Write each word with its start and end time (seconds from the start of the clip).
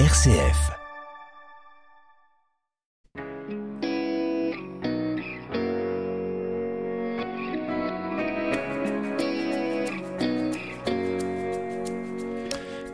RCF. 0.00 0.72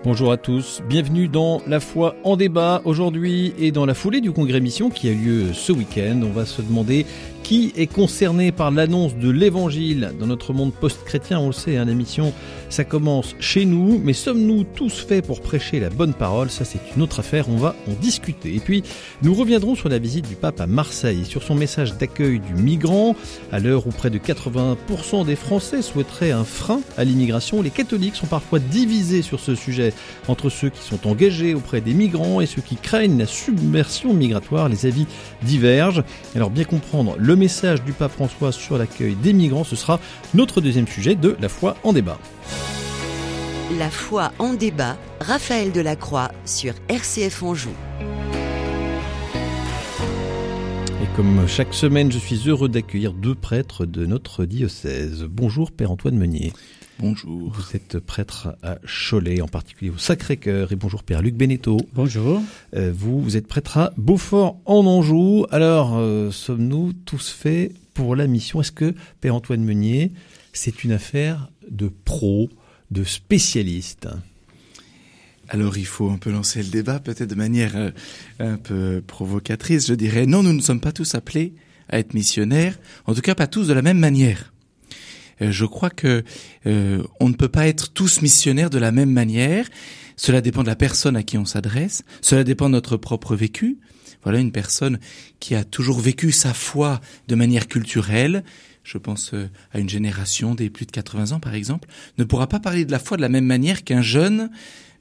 Bonjour 0.05 0.31
à 0.31 0.37
tous, 0.37 0.83
bienvenue 0.89 1.29
dans 1.29 1.63
La 1.67 1.81
foi 1.81 2.17
en 2.25 2.37
débat 2.37 2.83
aujourd'hui 2.85 3.55
et 3.59 3.71
dans 3.71 3.87
la 3.87 3.95
foulée 3.95 4.21
du 4.21 4.33
congrès 4.33 4.61
mission 4.61 4.91
qui 4.91 5.09
a 5.09 5.13
lieu 5.13 5.55
ce 5.55 5.73
week-end. 5.73 6.21
On 6.23 6.31
va 6.33 6.45
se 6.45 6.61
demander 6.61 7.07
qui 7.51 7.73
est 7.77 7.89
concerné 7.89 8.53
par 8.53 8.71
l'annonce 8.71 9.17
de 9.17 9.29
l'évangile 9.29 10.13
dans 10.21 10.29
notre 10.29 10.53
monde 10.53 10.73
post-chrétien 10.73 11.41
On 11.41 11.49
le 11.49 11.53
sait, 11.53 11.79
hein, 11.79 11.85
la 11.85 11.95
mission, 11.95 12.33
ça 12.69 12.85
commence 12.85 13.35
chez 13.41 13.65
nous, 13.65 14.01
mais 14.05 14.13
sommes-nous 14.13 14.63
tous 14.63 15.05
faits 15.05 15.27
pour 15.27 15.41
prêcher 15.41 15.81
la 15.81 15.91
bonne 15.91 16.15
parole? 16.15 16.49
Ça, 16.49 16.65
c'est 16.65 16.79
une 16.95 17.03
autre 17.03 17.19
affaire, 17.19 17.49
on 17.49 17.57
va 17.57 17.75
en 17.89 18.01
discuter. 18.01 18.55
Et 18.55 18.61
puis, 18.61 18.85
nous 19.23 19.35
reviendrons 19.35 19.75
sur 19.75 19.89
la 19.89 19.99
visite 19.99 20.29
du 20.29 20.37
pape 20.37 20.61
à 20.61 20.69
Marseille, 20.69 21.25
sur 21.25 21.43
son 21.43 21.57
message 21.57 21.97
d'accueil 21.97 22.39
du 22.39 22.55
migrant. 22.55 23.17
À 23.51 23.59
l'heure 23.59 23.85
où 23.89 23.91
près 23.91 24.11
de 24.11 24.19
80% 24.19 25.27
des 25.27 25.35
Français 25.35 25.83
souhaiteraient 25.83 26.31
un 26.31 26.45
frein 26.45 26.83
à 26.97 27.03
l'immigration, 27.03 27.63
les 27.63 27.71
catholiques 27.71 28.15
sont 28.15 28.29
parfois 28.29 28.61
divisés 28.61 29.23
sur 29.23 29.41
ce 29.41 29.57
sujet, 29.57 29.93
entre 30.29 30.51
ceux 30.51 30.69
qui 30.69 30.83
sont 30.83 31.05
engagés 31.09 31.55
auprès 31.55 31.81
des 31.81 31.95
migrants 31.95 32.41
et 32.41 32.47
ceux 32.47 32.63
qui 32.63 32.77
craignent 32.77 33.19
la 33.19 33.27
submersion 33.27 34.15
migratoire. 34.15 34.69
Les 34.69 34.87
avis 34.87 35.07
divergent. 35.43 36.05
Alors, 36.37 36.51
bien 36.51 36.63
comprendre 36.63 37.17
le 37.19 37.40
message 37.41 37.83
du 37.83 37.93
pape 37.93 38.13
François 38.13 38.53
sur 38.53 38.77
l'accueil 38.77 39.15
des 39.15 39.33
migrants, 39.33 39.65
ce 39.65 39.75
sera 39.75 39.99
notre 40.35 40.61
deuxième 40.61 40.87
sujet 40.87 41.15
de 41.15 41.37
La 41.41 41.49
foi 41.49 41.75
en 41.85 41.95
débat. 41.95 42.19
La 43.79 43.89
foi 43.89 44.31
en 44.39 44.53
débat, 44.53 44.99
Raphaël 45.21 45.73
Delacroix 45.73 46.31
sur 46.45 46.75
RCF 46.89 47.43
Anjou. 47.43 47.71
Et 51.03 51.17
comme 51.17 51.49
chaque 51.49 51.73
semaine, 51.73 52.13
je 52.13 52.19
suis 52.19 52.47
heureux 52.47 52.69
d'accueillir 52.69 53.15
deux 53.15 53.35
prêtres 53.35 53.87
de 53.87 54.05
notre 54.05 54.45
diocèse. 54.45 55.25
Bonjour 55.25 55.73
Père 55.73 55.91
Antoine 55.91 56.17
Meunier. 56.17 56.53
Bonjour. 57.01 57.51
Vous 57.51 57.77
êtes 57.77 57.99
prêtre 57.99 58.59
à 58.63 58.77
Cholet, 58.85 59.41
en 59.41 59.49
particulier 59.49 59.91
au 59.91 59.97
Sacré-Cœur. 59.97 60.71
Et 60.71 60.77
bonjour 60.77 61.03
Père 61.03 61.23
Luc 61.23 61.35
Beneteau. 61.35 61.79
Bonjour. 61.95 62.43
Euh, 62.77 62.93
vous, 62.95 63.23
vous 63.23 63.39
êtes 63.39 63.47
prêtre 63.47 63.79
à 63.79 63.95
Beaufort 63.97 64.61
en 64.67 64.85
Anjou. 64.85 65.47
Alors, 65.51 65.97
euh, 65.97 66.31
sommes-nous 66.31 66.93
tous 66.93 67.31
faits 67.31 67.73
pour 67.95 68.17
la 68.17 68.27
mission? 68.27 68.61
Est-ce 68.61 68.73
que 68.73 68.95
Père 69.23 69.35
Antoine 69.35 69.65
Meunier, 69.65 70.13
c'est 70.53 70.85
une 70.85 70.93
affaire 70.93 71.51
de 71.71 71.89
pro, 71.89 72.51
de 72.91 73.03
spécialiste? 73.03 74.07
Alors 75.49 75.79
il 75.79 75.87
faut 75.87 76.11
un 76.11 76.19
peu 76.19 76.31
lancer 76.31 76.63
le 76.63 76.69
débat, 76.69 77.01
peut-être 77.01 77.31
de 77.31 77.35
manière 77.35 77.77
euh, 77.77 77.91
un 78.41 78.59
peu 78.59 79.03
provocatrice. 79.07 79.87
Je 79.87 79.95
dirais 79.95 80.27
non, 80.27 80.43
nous 80.43 80.53
ne 80.53 80.61
sommes 80.61 80.81
pas 80.81 80.93
tous 80.93 81.15
appelés 81.15 81.55
à 81.89 81.99
être 81.99 82.13
missionnaires, 82.13 82.79
en 83.07 83.15
tout 83.15 83.23
cas 83.23 83.35
pas 83.35 83.47
tous 83.47 83.69
de 83.69 83.73
la 83.73 83.81
même 83.81 83.99
manière. 83.99 84.53
Euh, 85.43 85.51
je 85.51 85.65
crois 85.65 85.91
que 85.91 86.25
euh, 86.67 87.03
on 87.21 87.29
ne 87.29 87.35
peut 87.35 87.49
pas 87.49 87.69
être 87.69 87.93
tous 87.93 88.23
missionnaires 88.23 88.71
de 88.71 88.79
la 88.79 88.93
même 88.93 89.11
manière. 89.11 89.69
Cela 90.17 90.41
dépend 90.41 90.63
de 90.63 90.69
la 90.69 90.77
personne 90.77 91.17
à 91.17 91.23
qui 91.23 91.39
on 91.39 91.45
s'adresse. 91.45 92.03
Cela 92.21 92.45
dépend 92.45 92.67
de 92.67 92.73
notre 92.73 92.97
propre 92.97 93.35
vécu. 93.35 93.79
Voilà 94.23 94.39
une 94.39 94.53
personne 94.53 94.99
qui 95.39 95.55
a 95.55 95.65
toujours 95.65 95.99
vécu 95.99 96.31
sa 96.31 96.53
foi 96.53 97.01
de 97.29 97.35
manière 97.35 97.69
culturelle. 97.69 98.45
Je 98.83 98.99
pense 98.99 99.33
euh, 99.35 99.49
à 99.73 99.79
une 99.79 99.89
génération 99.89 100.55
des 100.55 100.69
plus 100.69 100.87
de 100.87 100.91
80 100.91 101.33
ans, 101.33 101.41
par 101.41 101.55
exemple, 101.55 101.89
ne 102.19 102.25
pourra 102.25 102.47
pas 102.47 102.61
parler 102.61 102.85
de 102.85 102.93
la 102.93 102.99
foi 102.99 103.17
de 103.17 103.23
la 103.23 103.29
même 103.29 103.47
manière 103.47 103.85
qu'un 103.85 104.03
jeune 104.03 104.51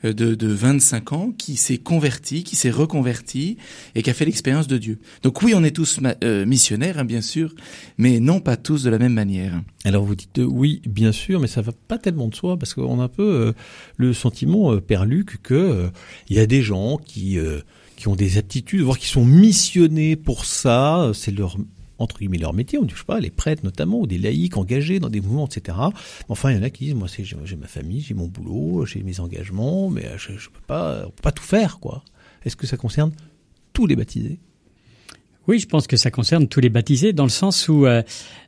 de, 0.03 0.11
de 0.11 0.47
25 0.47 1.13
ans 1.13 1.31
qui 1.37 1.55
s'est 1.55 1.77
converti, 1.77 2.43
qui 2.43 2.55
s'est 2.55 2.71
reconverti 2.71 3.57
et 3.95 4.01
qui 4.01 4.09
a 4.09 4.13
fait 4.13 4.25
l'expérience 4.25 4.67
de 4.67 4.77
Dieu. 4.77 4.99
Donc 5.23 5.41
oui, 5.41 5.53
on 5.55 5.63
est 5.63 5.75
tous 5.75 5.99
euh, 6.23 6.45
missionnaires, 6.45 6.99
hein, 6.99 7.05
bien 7.05 7.21
sûr, 7.21 7.53
mais 7.97 8.19
non 8.19 8.39
pas 8.39 8.57
tous 8.57 8.83
de 8.83 8.89
la 8.89 8.97
même 8.97 9.13
manière. 9.13 9.61
Alors 9.85 10.03
vous 10.03 10.15
dites 10.15 10.39
euh, 10.39 10.43
oui, 10.43 10.81
bien 10.85 11.11
sûr, 11.11 11.39
mais 11.39 11.47
ça 11.47 11.61
va 11.61 11.71
pas 11.71 11.97
tellement 11.97 12.27
de 12.27 12.35
soi 12.35 12.57
parce 12.57 12.73
qu'on 12.73 12.99
a 12.99 13.03
un 13.03 13.07
peu 13.07 13.23
euh, 13.23 13.53
le 13.97 14.13
sentiment, 14.13 14.73
euh, 14.73 14.81
Père 14.81 15.05
Luc, 15.05 15.41
que 15.41 15.89
il 16.29 16.35
y 16.35 16.39
a 16.39 16.45
des 16.45 16.61
gens 16.61 16.97
qui 16.97 17.37
qui 17.95 18.07
ont 18.07 18.15
des 18.15 18.37
aptitudes, 18.37 18.81
voire 18.81 18.97
qui 18.97 19.07
sont 19.07 19.25
missionnés 19.25 20.15
pour 20.15 20.45
ça. 20.45 21.11
C'est 21.13 21.31
leur 21.31 21.57
entre 21.99 22.17
guillemets 22.19 22.37
leur 22.37 22.53
métier, 22.53 22.79
on 22.79 22.83
dit, 22.83 22.93
je 22.93 22.99
sais 22.99 23.05
pas, 23.05 23.19
les 23.19 23.29
prêtres 23.29 23.63
notamment, 23.63 23.99
ou 23.99 24.07
des 24.07 24.17
laïcs 24.17 24.57
engagés 24.57 24.99
dans 24.99 25.09
des 25.09 25.21
mouvements, 25.21 25.47
etc. 25.47 25.77
Enfin, 26.27 26.51
il 26.51 26.57
y 26.57 26.59
en 26.59 26.63
a 26.63 26.69
qui 26.69 26.85
disent, 26.85 26.95
moi, 26.95 27.07
j'ai 27.07 27.55
ma 27.55 27.67
famille, 27.67 28.01
j'ai 28.01 28.13
mon 28.13 28.27
boulot, 28.27 28.85
j'ai 28.85 29.03
mes 29.03 29.19
engagements, 29.19 29.89
mais 29.89 30.05
je, 30.17 30.33
je 30.37 30.49
peux 30.49 30.61
pas, 30.65 31.03
peut 31.03 31.21
pas 31.21 31.31
tout 31.31 31.43
faire, 31.43 31.79
quoi. 31.79 32.03
Est-ce 32.45 32.55
que 32.55 32.65
ça 32.65 32.77
concerne 32.77 33.11
tous 33.73 33.85
les 33.85 33.95
baptisés? 33.95 34.39
Oui, 35.47 35.57
je 35.59 35.67
pense 35.67 35.87
que 35.87 35.97
ça 35.97 36.11
concerne 36.11 36.47
tous 36.47 36.59
les 36.59 36.69
baptisés, 36.69 37.11
dans 37.11 37.23
le 37.23 37.29
sens 37.29 37.67
où 37.69 37.85
euh, 37.85 38.03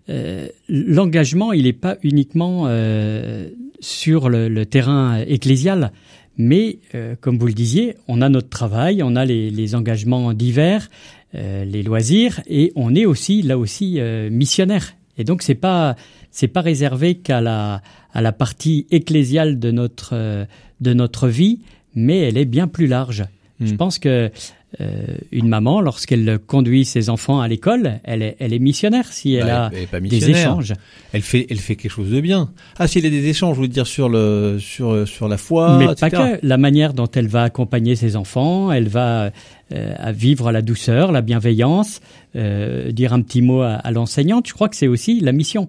euh, 0.10 0.48
l'engagement, 0.70 1.52
il 1.52 1.64
n'est 1.64 1.74
pas 1.74 1.98
uniquement 2.04 2.66
euh, 2.68 3.50
sur 3.80 4.30
le, 4.30 4.66
terrain 4.66 5.18
ecclésial, 5.18 5.92
mais 6.38 6.80
euh, 6.94 7.16
comme 7.20 7.38
vous 7.40 7.48
le 7.48 7.54
disiez, 7.54 7.96
on 8.08 8.22
a 8.22 8.30
notre 8.30 8.50
travail, 8.50 9.02
on 9.04 9.16
a 9.16 9.26
les, 9.26 9.76
engagements 9.76 10.34
divers, 10.34 10.90
euh, 10.90 11.21
les 11.34 11.84
loisirs, 11.84 12.42
et 12.48 12.72
on 12.76 12.94
est 12.96 13.06
aussi 13.06 13.42
là 13.42 13.58
aussi 13.58 14.00
euh, 14.00 14.30
missionnaire. 14.30 14.96
Et 15.18 15.24
donc 15.24 15.42
c'est 15.42 15.56
pas 15.56 15.96
c'est 16.32 16.48
pas 16.48 16.62
réservé 16.62 17.16
qu'à 17.16 17.42
la 17.42 17.82
à 18.14 18.22
la 18.22 18.32
partie 18.32 18.88
ecclésiale 18.92 19.60
de 19.60 19.72
notre 19.72 20.12
euh, 20.14 20.46
de 20.82 20.94
notre 20.94 21.28
vie, 21.28 21.60
mais 21.96 22.20
elle 22.20 22.38
est 22.38 22.46
bien 22.46 22.68
plus 22.68 22.88
large. 22.88 23.26
Mmh. 23.60 23.68
Je 23.68 23.76
pense 23.76 24.00
que 24.00 24.32
euh, 24.80 25.18
une 25.32 25.50
maman, 25.50 25.82
lorsqu'elle 25.82 26.40
conduit 26.40 26.86
ses 26.86 27.10
enfants 27.10 27.42
à 27.42 27.48
l'école, 27.48 28.00
elle 28.06 28.22
est, 28.22 28.38
elle 28.40 28.54
est 28.54 28.60
missionnaire 28.60 29.12
si 29.12 29.34
elle 29.34 29.48
bah, 29.48 29.66
a 29.66 29.72
elle 29.94 30.08
des 30.08 30.30
échanges. 30.30 30.74
Elle 31.12 31.22
fait, 31.22 31.46
elle 31.50 31.60
fait 31.60 31.76
quelque 31.76 31.92
chose 31.92 32.10
de 32.10 32.22
bien. 32.22 32.52
Ah, 32.80 32.88
s'il 32.88 33.04
y 33.04 33.08
a 33.08 33.10
des 33.10 33.28
échanges, 33.28 33.58
je 33.58 33.62
veux 33.62 33.68
dire 33.68 33.86
sur 33.86 34.08
le, 34.08 34.58
sur, 34.60 35.06
sur 35.08 35.28
la 35.28 35.38
foi, 35.38 35.78
mais 35.78 35.86
etc. 35.86 36.00
pas 36.00 36.10
que. 36.10 36.40
La 36.46 36.58
manière 36.58 36.94
dont 36.94 37.10
elle 37.14 37.28
va 37.28 37.44
accompagner 37.44 37.98
ses 37.98 38.16
enfants, 38.16 38.72
elle 38.72 38.88
va 38.88 39.32
euh, 39.74 39.96
vivre 40.14 40.52
la 40.52 40.62
douceur, 40.62 41.12
la 41.12 41.22
bienveillance, 41.22 42.00
euh, 42.38 42.92
dire 42.94 43.12
un 43.12 43.22
petit 43.22 43.42
mot 43.42 43.62
à, 43.62 43.74
à 43.74 43.92
l'enseignante. 43.92 44.48
Je 44.48 44.54
crois 44.54 44.70
que 44.70 44.78
c'est 44.78 44.88
aussi 44.88 45.20
la 45.20 45.34
mission. 45.34 45.68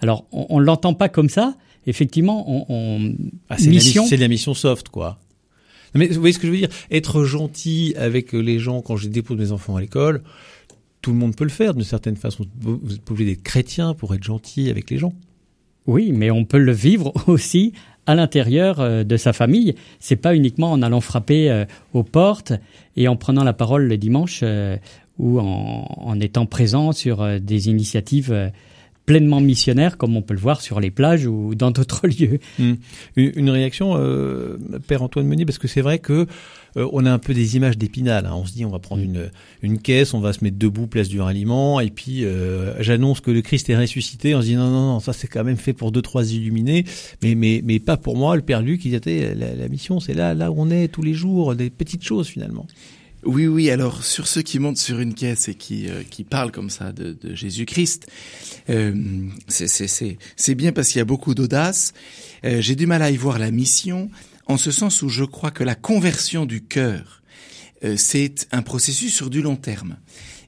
Alors, 0.00 0.26
on, 0.32 0.46
on 0.50 0.58
l'entend 0.60 0.94
pas 0.94 1.08
comme 1.08 1.28
ça. 1.28 1.54
Effectivement, 1.86 2.44
on, 2.48 2.64
on 2.68 3.14
ah, 3.50 3.56
c'est 3.58 3.68
mission. 3.68 4.04
La, 4.04 4.08
c'est 4.08 4.16
la 4.16 4.28
mission 4.28 4.54
soft, 4.54 4.88
quoi. 4.88 5.18
Mais 5.94 6.08
vous 6.08 6.20
voyez 6.20 6.32
ce 6.32 6.38
que 6.38 6.46
je 6.46 6.52
veux 6.52 6.58
dire? 6.58 6.68
Être 6.90 7.24
gentil 7.24 7.94
avec 7.96 8.32
les 8.32 8.58
gens 8.58 8.82
quand 8.82 8.96
je 8.96 9.08
dépose 9.08 9.38
mes 9.38 9.52
enfants 9.52 9.76
à 9.76 9.80
l'école, 9.80 10.22
tout 11.02 11.12
le 11.12 11.18
monde 11.18 11.36
peut 11.36 11.44
le 11.44 11.50
faire 11.50 11.74
d'une 11.74 11.84
certaine 11.84 12.16
façon. 12.16 12.46
Vous 12.60 12.80
n'êtes 12.82 13.02
pas 13.02 13.12
obligé 13.12 13.30
d'être 13.30 13.42
chrétien 13.42 13.94
pour 13.94 14.14
être 14.14 14.24
gentil 14.24 14.70
avec 14.70 14.90
les 14.90 14.98
gens. 14.98 15.12
Oui, 15.86 16.12
mais 16.12 16.30
on 16.30 16.44
peut 16.44 16.58
le 16.58 16.72
vivre 16.72 17.12
aussi 17.26 17.72
à 18.06 18.14
l'intérieur 18.14 18.80
euh, 18.80 19.04
de 19.04 19.16
sa 19.16 19.32
famille. 19.32 19.74
C'est 20.00 20.16
pas 20.16 20.34
uniquement 20.34 20.72
en 20.72 20.82
allant 20.82 21.00
frapper 21.00 21.50
euh, 21.50 21.64
aux 21.92 22.02
portes 22.02 22.52
et 22.96 23.08
en 23.08 23.16
prenant 23.16 23.44
la 23.44 23.52
parole 23.52 23.84
le 23.84 23.96
dimanche 23.96 24.40
euh, 24.42 24.76
ou 25.18 25.38
en, 25.38 26.18
étant 26.20 26.46
présent 26.46 26.90
sur 26.90 27.40
des 27.40 27.68
initiatives 27.68 28.50
pleinement 29.06 29.40
missionnaire, 29.40 29.98
comme 29.98 30.16
on 30.16 30.22
peut 30.22 30.34
le 30.34 30.40
voir 30.40 30.60
sur 30.60 30.80
les 30.80 30.90
plages 30.90 31.26
ou 31.26 31.54
dans 31.54 31.70
d'autres 31.70 32.06
lieux. 32.20 32.38
Mmh. 32.58 32.72
Une 33.16 33.50
réaction, 33.50 33.94
euh, 33.96 34.56
Père 34.86 35.02
Antoine 35.02 35.26
Meunier, 35.26 35.44
parce 35.44 35.58
que 35.58 35.68
c'est 35.68 35.82
vrai 35.82 35.98
que 35.98 36.26
euh, 36.76 36.88
on 36.92 37.04
a 37.06 37.12
un 37.12 37.18
peu 37.18 37.34
des 37.34 37.56
images 37.56 37.76
d'épinal. 37.78 38.26
Hein. 38.26 38.32
On 38.34 38.46
se 38.46 38.52
dit, 38.52 38.64
on 38.64 38.70
va 38.70 38.78
prendre 38.78 39.02
une, 39.02 39.30
une 39.62 39.78
caisse, 39.78 40.14
on 40.14 40.20
va 40.20 40.32
se 40.32 40.42
mettre 40.42 40.58
debout, 40.58 40.86
place 40.86 41.08
du 41.08 41.20
ralliement, 41.20 41.80
et 41.80 41.90
puis 41.90 42.24
euh, 42.24 42.82
j'annonce 42.82 43.20
que 43.20 43.30
le 43.30 43.42
Christ 43.42 43.68
est 43.70 43.76
ressuscité. 43.76 44.34
On 44.34 44.40
se 44.40 44.46
dit, 44.46 44.56
non, 44.56 44.70
non, 44.70 44.92
non, 44.92 45.00
ça 45.00 45.12
c'est 45.12 45.28
quand 45.28 45.44
même 45.44 45.56
fait 45.56 45.72
pour 45.72 45.92
deux, 45.92 46.02
trois 46.02 46.32
illuminés, 46.32 46.84
mais, 47.22 47.34
mais, 47.34 47.60
mais 47.64 47.78
pas 47.80 47.96
pour 47.96 48.16
moi, 48.16 48.36
le 48.36 48.42
Père 48.42 48.62
Luc, 48.62 48.84
il 48.84 48.94
était, 48.94 49.34
la, 49.34 49.54
la 49.54 49.68
mission, 49.68 50.00
c'est 50.00 50.14
là, 50.14 50.34
là 50.34 50.50
où 50.50 50.56
on 50.58 50.70
est 50.70 50.88
tous 50.88 51.02
les 51.02 51.14
jours, 51.14 51.54
des 51.54 51.70
petites 51.70 52.04
choses 52.04 52.28
finalement. 52.28 52.66
Oui, 53.24 53.46
oui. 53.46 53.70
Alors 53.70 54.04
sur 54.04 54.26
ceux 54.26 54.42
qui 54.42 54.58
montent 54.58 54.78
sur 54.78 55.00
une 55.00 55.14
caisse 55.14 55.48
et 55.48 55.54
qui 55.54 55.88
euh, 55.88 56.02
qui 56.08 56.24
parlent 56.24 56.52
comme 56.52 56.70
ça 56.70 56.92
de, 56.92 57.12
de 57.12 57.34
Jésus-Christ, 57.34 58.06
euh, 58.70 58.94
c'est 59.48 60.54
bien 60.54 60.72
parce 60.72 60.88
qu'il 60.88 60.98
y 60.98 61.02
a 61.02 61.06
beaucoup 61.06 61.34
d'audace. 61.34 61.94
Euh, 62.44 62.60
J'ai 62.60 62.76
du 62.76 62.86
mal 62.86 63.02
à 63.02 63.10
y 63.10 63.16
voir 63.16 63.38
la 63.38 63.50
mission, 63.50 64.10
en 64.46 64.56
ce 64.56 64.70
sens 64.70 65.02
où 65.02 65.08
je 65.08 65.24
crois 65.24 65.50
que 65.50 65.64
la 65.64 65.74
conversion 65.74 66.46
du 66.46 66.62
cœur, 66.62 67.22
euh, 67.84 67.96
c'est 67.96 68.46
un 68.52 68.62
processus 68.62 69.14
sur 69.14 69.30
du 69.30 69.42
long 69.42 69.56
terme. 69.56 69.96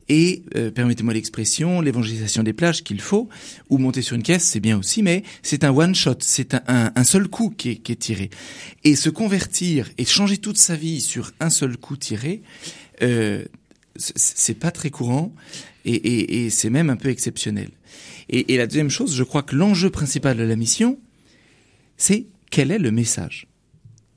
Et 0.08 0.44
euh, 0.54 0.70
permettez-moi 0.70 1.14
l'expression, 1.14 1.80
l'évangélisation 1.80 2.42
des 2.42 2.52
plages 2.52 2.84
qu'il 2.84 3.00
faut, 3.00 3.28
ou 3.70 3.78
monter 3.78 4.02
sur 4.02 4.14
une 4.14 4.22
caisse, 4.22 4.44
c'est 4.44 4.60
bien 4.60 4.78
aussi, 4.78 5.02
mais 5.02 5.24
c'est 5.42 5.64
un 5.64 5.70
one 5.70 5.94
shot, 5.94 6.16
c'est 6.20 6.54
un, 6.54 6.62
un, 6.68 6.92
un, 6.94 7.04
seul 7.04 7.26
coup 7.28 7.50
qui 7.50 7.70
est, 7.70 7.76
qui 7.76 7.92
est, 7.92 7.96
tiré. 7.96 8.30
Et 8.84 8.94
se 8.94 9.10
convertir 9.10 9.90
et 9.98 10.04
changer 10.04 10.38
toute 10.38 10.58
sa 10.58 10.76
vie 10.76 11.00
sur 11.00 11.32
un 11.40 11.50
seul 11.50 11.76
coup 11.76 11.96
tiré, 11.96 12.42
euh, 13.02 13.44
c'est 13.96 14.58
pas 14.58 14.70
très 14.70 14.90
courant 14.90 15.34
et, 15.84 15.94
et, 15.94 16.44
et 16.44 16.50
c'est 16.50 16.70
même 16.70 16.90
un 16.90 16.96
peu 16.96 17.08
exceptionnel. 17.08 17.70
Et, 18.28 18.54
et 18.54 18.56
la 18.56 18.66
deuxième 18.66 18.90
chose, 18.90 19.14
je 19.14 19.24
crois 19.24 19.42
que 19.42 19.56
l'enjeu 19.56 19.90
principal 19.90 20.36
de 20.36 20.42
la 20.42 20.56
mission, 20.56 20.98
c'est 21.96 22.26
quel 22.50 22.70
est 22.70 22.78
le 22.78 22.90
message? 22.90 23.46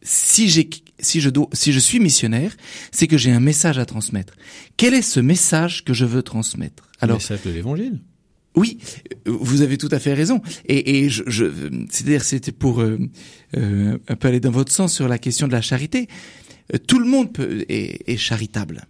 Si 0.01 0.49
j'ai 0.49 0.69
si 0.99 1.21
je, 1.21 1.29
dois, 1.29 1.47
si 1.53 1.71
je 1.71 1.79
suis 1.79 1.99
missionnaire, 1.99 2.55
c'est 2.91 3.07
que 3.07 3.17
j'ai 3.17 3.31
un 3.31 3.39
message 3.39 3.77
à 3.77 3.85
transmettre. 3.85 4.33
Quel 4.77 4.93
est 4.93 5.01
ce 5.01 5.19
message 5.19 5.83
que 5.83 5.93
je 5.93 6.05
veux 6.05 6.23
transmettre? 6.23 6.89
Alors, 6.99 7.17
le 7.17 7.23
message 7.23 7.41
de 7.43 7.51
l'Évangile. 7.51 7.99
Oui, 8.55 8.79
vous 9.25 9.61
avez 9.61 9.77
tout 9.77 9.89
à 9.91 9.99
fait 9.99 10.13
raison. 10.13 10.41
Et, 10.65 10.99
et 10.99 11.09
je, 11.09 11.23
je 11.27 11.45
c'est-à-dire, 11.89 12.23
c'était 12.23 12.51
pour 12.51 12.81
euh, 12.81 12.97
euh, 13.55 13.97
un 14.07 14.15
peu 14.15 14.27
aller 14.27 14.39
dans 14.39 14.51
votre 14.51 14.71
sens 14.71 14.93
sur 14.93 15.07
la 15.07 15.17
question 15.17 15.47
de 15.47 15.53
la 15.53 15.61
charité. 15.61 16.07
Euh, 16.73 16.77
tout 16.77 16.99
le 16.99 17.05
monde 17.05 17.31
peut, 17.31 17.63
est, 17.69 18.09
est 18.09 18.17
charitable. 18.17 18.85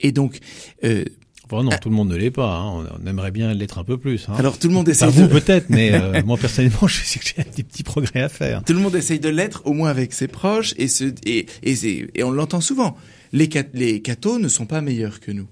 Et 0.00 0.10
donc, 0.10 0.38
euh, 0.84 1.04
Bon, 1.48 1.62
non, 1.62 1.70
tout 1.80 1.90
le 1.90 1.94
monde 1.94 2.08
ne 2.08 2.16
l'est 2.16 2.30
pas. 2.30 2.56
Hein. 2.56 2.86
On 3.02 3.06
aimerait 3.06 3.30
bien 3.30 3.52
l'être 3.52 3.78
un 3.78 3.84
peu 3.84 3.98
plus. 3.98 4.28
Hein. 4.28 4.34
Alors 4.38 4.58
tout 4.58 4.68
le 4.68 4.74
monde 4.74 4.88
essaie. 4.88 5.04
Enfin, 5.04 5.22
vous 5.22 5.28
peut-être, 5.28 5.68
mais 5.68 5.92
euh, 5.92 6.22
moi 6.26 6.38
personnellement, 6.38 6.86
je 6.88 7.02
sais 7.02 7.18
que 7.18 7.26
j'ai 7.26 7.44
des 7.56 7.62
petits 7.62 7.82
progrès 7.82 8.22
à 8.22 8.28
faire. 8.28 8.64
Tout 8.64 8.72
le 8.72 8.78
monde 8.78 8.94
essaye 8.94 9.20
de 9.20 9.28
l'être, 9.28 9.62
au 9.66 9.72
moins 9.72 9.90
avec 9.90 10.12
ses 10.12 10.28
proches, 10.28 10.74
et 10.78 10.88
ce, 10.88 11.12
et, 11.26 11.46
et, 11.62 12.08
et 12.14 12.22
on 12.24 12.30
l'entend 12.30 12.60
souvent. 12.60 12.96
Les, 13.32 13.48
les 13.74 14.00
cathos 14.00 14.38
ne 14.38 14.48
sont 14.48 14.66
pas 14.66 14.80
meilleurs 14.80 15.20
que 15.20 15.32
nous. 15.32 15.48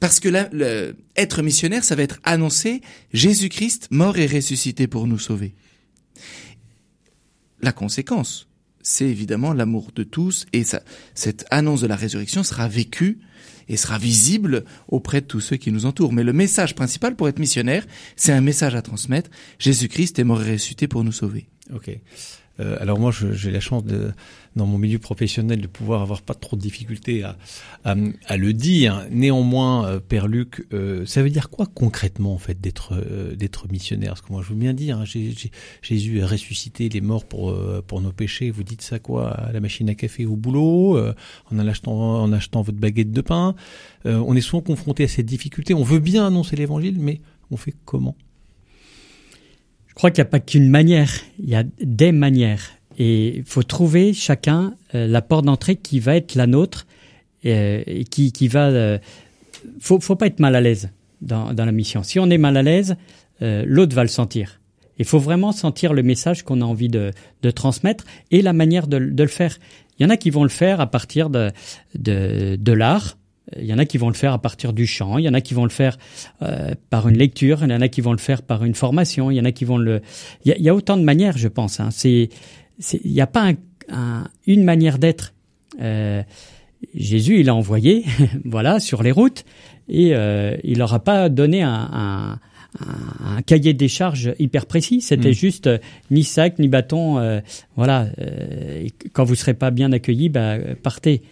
Parce 0.00 0.18
que 0.18 0.30
là, 0.30 0.48
le, 0.52 0.96
être 1.16 1.42
missionnaire, 1.42 1.84
ça 1.84 1.94
va 1.94 2.02
être 2.02 2.18
annoncer 2.24 2.80
Jésus-Christ 3.12 3.88
mort 3.90 4.16
et 4.18 4.26
ressuscité 4.26 4.86
pour 4.86 5.06
nous 5.06 5.18
sauver. 5.18 5.54
La 7.60 7.72
conséquence, 7.72 8.48
c'est 8.82 9.06
évidemment 9.06 9.52
l'amour 9.52 9.90
de 9.94 10.02
tous, 10.02 10.46
et 10.52 10.64
ça, 10.64 10.82
cette 11.14 11.44
annonce 11.50 11.80
de 11.80 11.86
la 11.86 11.96
résurrection 11.96 12.42
sera 12.42 12.68
vécue 12.68 13.18
et 13.68 13.76
sera 13.76 13.98
visible 13.98 14.64
auprès 14.88 15.20
de 15.20 15.26
tous 15.26 15.40
ceux 15.40 15.56
qui 15.56 15.70
nous 15.70 15.86
entourent. 15.86 16.12
Mais 16.12 16.24
le 16.24 16.32
message 16.32 16.74
principal 16.74 17.14
pour 17.14 17.28
être 17.28 17.38
missionnaire, 17.38 17.86
c'est 18.16 18.32
un 18.32 18.40
message 18.40 18.74
à 18.74 18.82
transmettre. 18.82 19.30
Jésus-Christ 19.58 20.18
est 20.18 20.24
mort 20.24 20.42
et 20.42 20.52
ressuscité 20.52 20.88
pour 20.88 21.04
nous 21.04 21.12
sauver. 21.12 21.46
Ok. 21.72 21.90
Euh, 22.58 22.76
alors 22.80 22.98
moi, 22.98 23.10
j'ai 23.12 23.50
la 23.50 23.60
chance 23.60 23.84
de, 23.84 24.12
dans 24.56 24.66
mon 24.66 24.78
milieu 24.78 24.98
professionnel 24.98 25.60
de 25.60 25.66
pouvoir 25.66 26.02
avoir 26.02 26.22
pas 26.22 26.34
trop 26.34 26.56
de 26.56 26.60
difficultés 26.60 27.24
à, 27.84 27.94
le 27.94 28.52
dire. 28.52 29.06
Néanmoins, 29.10 29.86
euh, 29.86 30.00
Père 30.00 30.28
Luc, 30.28 30.66
euh, 30.72 31.06
ça 31.06 31.22
veut 31.22 31.30
dire 31.30 31.50
quoi 31.50 31.66
concrètement 31.66 32.34
en 32.34 32.38
fait 32.38 32.60
d'être 32.60 32.94
d'être 33.34 33.68
missionnaire? 33.70 34.10
Parce 34.10 34.22
que 34.22 34.32
moi, 34.32 34.42
je 34.42 34.50
veux 34.50 34.58
bien 34.58 34.74
dire, 34.74 34.98
hein, 34.98 35.04
Jésus 35.04 36.22
a 36.22 36.26
ressuscité 36.26 36.88
les 36.88 37.00
morts 37.00 37.24
pour 37.24 38.00
nos 38.00 38.12
péchés. 38.12 38.50
Vous 38.50 38.64
dites 38.64 38.82
ça 38.82 38.98
quoi? 38.98 39.30
À 39.30 39.52
la 39.52 39.60
machine 39.60 39.88
à 39.88 39.94
café 39.94 40.26
au 40.26 40.36
boulot, 40.36 40.98
en 41.50 41.58
achetant 41.58 42.22
en 42.22 42.32
achetant 42.32 42.62
votre 42.62 42.78
baguette 42.78 43.12
de 43.12 43.20
pain. 43.20 43.54
on 44.04 44.34
est 44.36 44.40
souvent 44.40 44.62
confronté 44.62 45.04
à 45.04 45.08
cette 45.08 45.26
difficulté. 45.26 45.74
On 45.74 45.82
veut 45.82 46.00
bien 46.00 46.26
annoncer 46.26 46.56
l'Évangile, 46.56 46.98
mais 46.98 47.20
on 47.50 47.56
fait 47.56 47.74
comment? 47.84 48.16
Crois 50.00 50.10
qu'il 50.10 50.22
n'y 50.22 50.28
a 50.28 50.30
pas 50.30 50.40
qu'une 50.40 50.70
manière, 50.70 51.12
il 51.38 51.50
y 51.50 51.54
a 51.54 51.62
des 51.82 52.10
manières. 52.10 52.70
Et 52.98 53.36
il 53.36 53.44
faut 53.44 53.62
trouver 53.62 54.14
chacun 54.14 54.72
euh, 54.94 55.06
la 55.06 55.20
porte 55.20 55.44
d'entrée 55.44 55.76
qui 55.76 56.00
va 56.00 56.16
être 56.16 56.36
la 56.36 56.46
nôtre 56.46 56.86
euh, 57.44 57.82
et 57.86 58.04
qui, 58.04 58.32
qui 58.32 58.48
va... 58.48 58.68
Euh, 58.68 58.98
faut, 59.78 60.00
faut 60.00 60.16
pas 60.16 60.26
être 60.26 60.40
mal 60.40 60.56
à 60.56 60.62
l'aise 60.62 60.88
dans, 61.20 61.52
dans 61.52 61.66
la 61.66 61.72
mission. 61.72 62.02
Si 62.02 62.18
on 62.18 62.30
est 62.30 62.38
mal 62.38 62.56
à 62.56 62.62
l'aise, 62.62 62.96
l'autre 63.42 63.94
va 63.94 64.00
le 64.00 64.08
sentir. 64.08 64.62
Il 64.98 65.04
faut 65.04 65.18
vraiment 65.18 65.52
sentir 65.52 65.92
le 65.92 66.02
message 66.02 66.44
qu'on 66.44 66.62
a 66.62 66.64
envie 66.64 66.88
de, 66.88 67.10
de, 67.42 67.50
transmettre 67.50 68.04
et 68.30 68.40
la 68.40 68.54
manière 68.54 68.86
de, 68.86 68.98
de, 68.98 69.22
le 69.22 69.28
faire. 69.28 69.58
Il 69.98 70.02
y 70.02 70.06
en 70.06 70.10
a 70.10 70.16
qui 70.16 70.30
vont 70.30 70.44
le 70.44 70.48
faire 70.48 70.80
à 70.80 70.86
partir 70.86 71.28
de, 71.28 71.52
de 71.94 72.72
l'art, 72.72 73.18
il 73.58 73.66
y 73.66 73.74
en 73.74 73.78
a 73.78 73.84
qui 73.84 73.98
vont 73.98 74.08
le 74.08 74.14
faire 74.14 74.32
à 74.32 74.38
partir 74.38 74.72
du 74.72 74.86
chant, 74.86 75.18
il 75.18 75.24
y 75.24 75.28
en 75.28 75.34
a 75.34 75.40
qui 75.40 75.54
vont 75.54 75.64
le 75.64 75.70
faire 75.70 75.98
euh, 76.42 76.74
par 76.90 77.08
une 77.08 77.16
lecture, 77.16 77.60
il 77.62 77.70
y 77.70 77.74
en 77.74 77.80
a 77.80 77.88
qui 77.88 78.00
vont 78.00 78.12
le 78.12 78.18
faire 78.18 78.42
par 78.42 78.64
une 78.64 78.74
formation, 78.74 79.30
il 79.30 79.36
y 79.36 79.40
en 79.40 79.44
a 79.44 79.52
qui 79.52 79.64
vont 79.64 79.78
le. 79.78 80.02
Il 80.44 80.50
y 80.50 80.52
a, 80.52 80.56
il 80.56 80.62
y 80.62 80.68
a 80.68 80.74
autant 80.74 80.96
de 80.96 81.02
manières, 81.02 81.38
je 81.38 81.48
pense. 81.48 81.80
Hein. 81.80 81.88
C'est, 81.90 82.28
c'est, 82.78 83.00
il 83.04 83.12
n'y 83.12 83.20
a 83.20 83.26
pas 83.26 83.48
un, 83.48 83.54
un, 83.88 84.28
une 84.46 84.64
manière 84.64 84.98
d'être. 84.98 85.34
Euh, 85.80 86.22
Jésus, 86.94 87.40
il 87.40 87.48
a 87.48 87.54
envoyé, 87.54 88.04
voilà, 88.44 88.80
sur 88.80 89.02
les 89.02 89.12
routes, 89.12 89.44
et 89.88 90.14
euh, 90.14 90.56
il 90.64 90.78
leur 90.78 90.94
a 90.94 91.00
pas 91.04 91.28
donné 91.28 91.62
un, 91.62 91.90
un, 91.92 92.40
un, 92.78 93.42
cahier 93.42 93.74
des 93.74 93.88
charges 93.88 94.34
hyper 94.38 94.66
précis. 94.66 95.00
C'était 95.00 95.30
mmh. 95.30 95.34
juste 95.34 95.66
euh, 95.66 95.78
ni 96.10 96.24
sac 96.24 96.58
ni 96.58 96.68
bâton. 96.68 97.18
Euh, 97.18 97.40
voilà, 97.76 98.06
euh, 98.20 98.86
quand 99.12 99.24
vous 99.24 99.34
serez 99.34 99.54
pas 99.54 99.70
bien 99.70 99.92
accueillis, 99.92 100.28
bah, 100.28 100.56
partez 100.82 101.22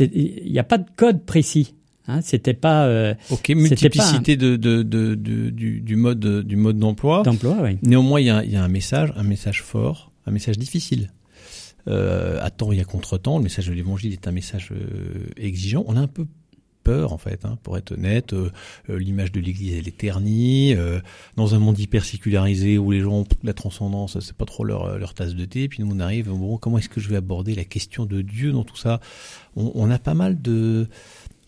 il 0.00 0.50
n'y 0.52 0.58
a 0.58 0.64
pas 0.64 0.78
de 0.78 0.86
code 0.96 1.24
précis. 1.24 1.74
Hein, 2.08 2.20
c'était 2.22 2.54
pas. 2.54 2.86
Euh, 2.86 3.14
ok, 3.30 3.48
multiplicité 3.50 4.36
de, 4.36 4.56
de, 4.56 4.82
de, 4.82 5.14
de, 5.14 5.50
du, 5.50 5.80
du 5.80 5.96
mode 5.96 6.46
du 6.46 6.56
mode 6.56 6.78
d'emploi. 6.78 7.22
D'emploi, 7.24 7.58
oui. 7.62 7.78
Néanmoins, 7.82 8.20
il 8.20 8.26
y 8.26 8.30
a, 8.30 8.44
il 8.44 8.52
y 8.52 8.56
a 8.56 8.62
un 8.62 8.68
message, 8.68 9.12
un 9.16 9.24
message 9.24 9.62
fort, 9.62 10.12
un 10.26 10.30
message 10.30 10.56
difficile. 10.58 11.10
Euh, 11.88 12.38
à 12.42 12.50
temps 12.50 12.72
et 12.72 12.80
à 12.80 12.84
contre-temps, 12.84 13.38
le 13.38 13.44
message 13.44 13.68
de 13.68 13.72
l'Évangile 13.72 14.12
est 14.12 14.26
un 14.26 14.32
message 14.32 14.70
euh, 14.72 15.30
exigeant. 15.36 15.84
On 15.86 15.96
a 15.96 16.00
un 16.00 16.08
peu 16.08 16.26
peur 16.86 17.12
en 17.12 17.18
fait, 17.18 17.44
hein, 17.44 17.58
pour 17.64 17.76
être 17.76 17.92
honnête. 17.92 18.32
Euh, 18.32 18.52
euh, 18.90 18.98
l'image 18.98 19.32
de 19.32 19.40
l'Église 19.40 19.74
elle 19.74 19.88
est 19.88 19.96
ternie. 19.96 20.72
Euh, 20.76 21.00
dans 21.34 21.56
un 21.56 21.58
monde 21.58 21.78
hyper 21.80 22.04
sécularisé 22.04 22.78
où 22.78 22.92
les 22.92 23.00
gens 23.00 23.24
la 23.42 23.54
transcendance, 23.54 24.20
c'est 24.20 24.36
pas 24.36 24.44
trop 24.44 24.62
leur, 24.62 24.96
leur 24.96 25.12
tasse 25.12 25.34
de 25.34 25.44
thé. 25.44 25.68
Puis 25.68 25.82
nous 25.82 25.92
on 25.92 25.98
arrive, 25.98 26.28
bon, 26.28 26.58
comment 26.58 26.78
est-ce 26.78 26.88
que 26.88 27.00
je 27.00 27.08
vais 27.08 27.16
aborder 27.16 27.56
la 27.56 27.64
question 27.64 28.06
de 28.06 28.22
Dieu 28.22 28.52
dans 28.52 28.62
tout 28.62 28.76
ça? 28.76 29.00
On, 29.56 29.90
a 29.90 29.98
pas 29.98 30.14
mal 30.14 30.40
de 30.40 30.86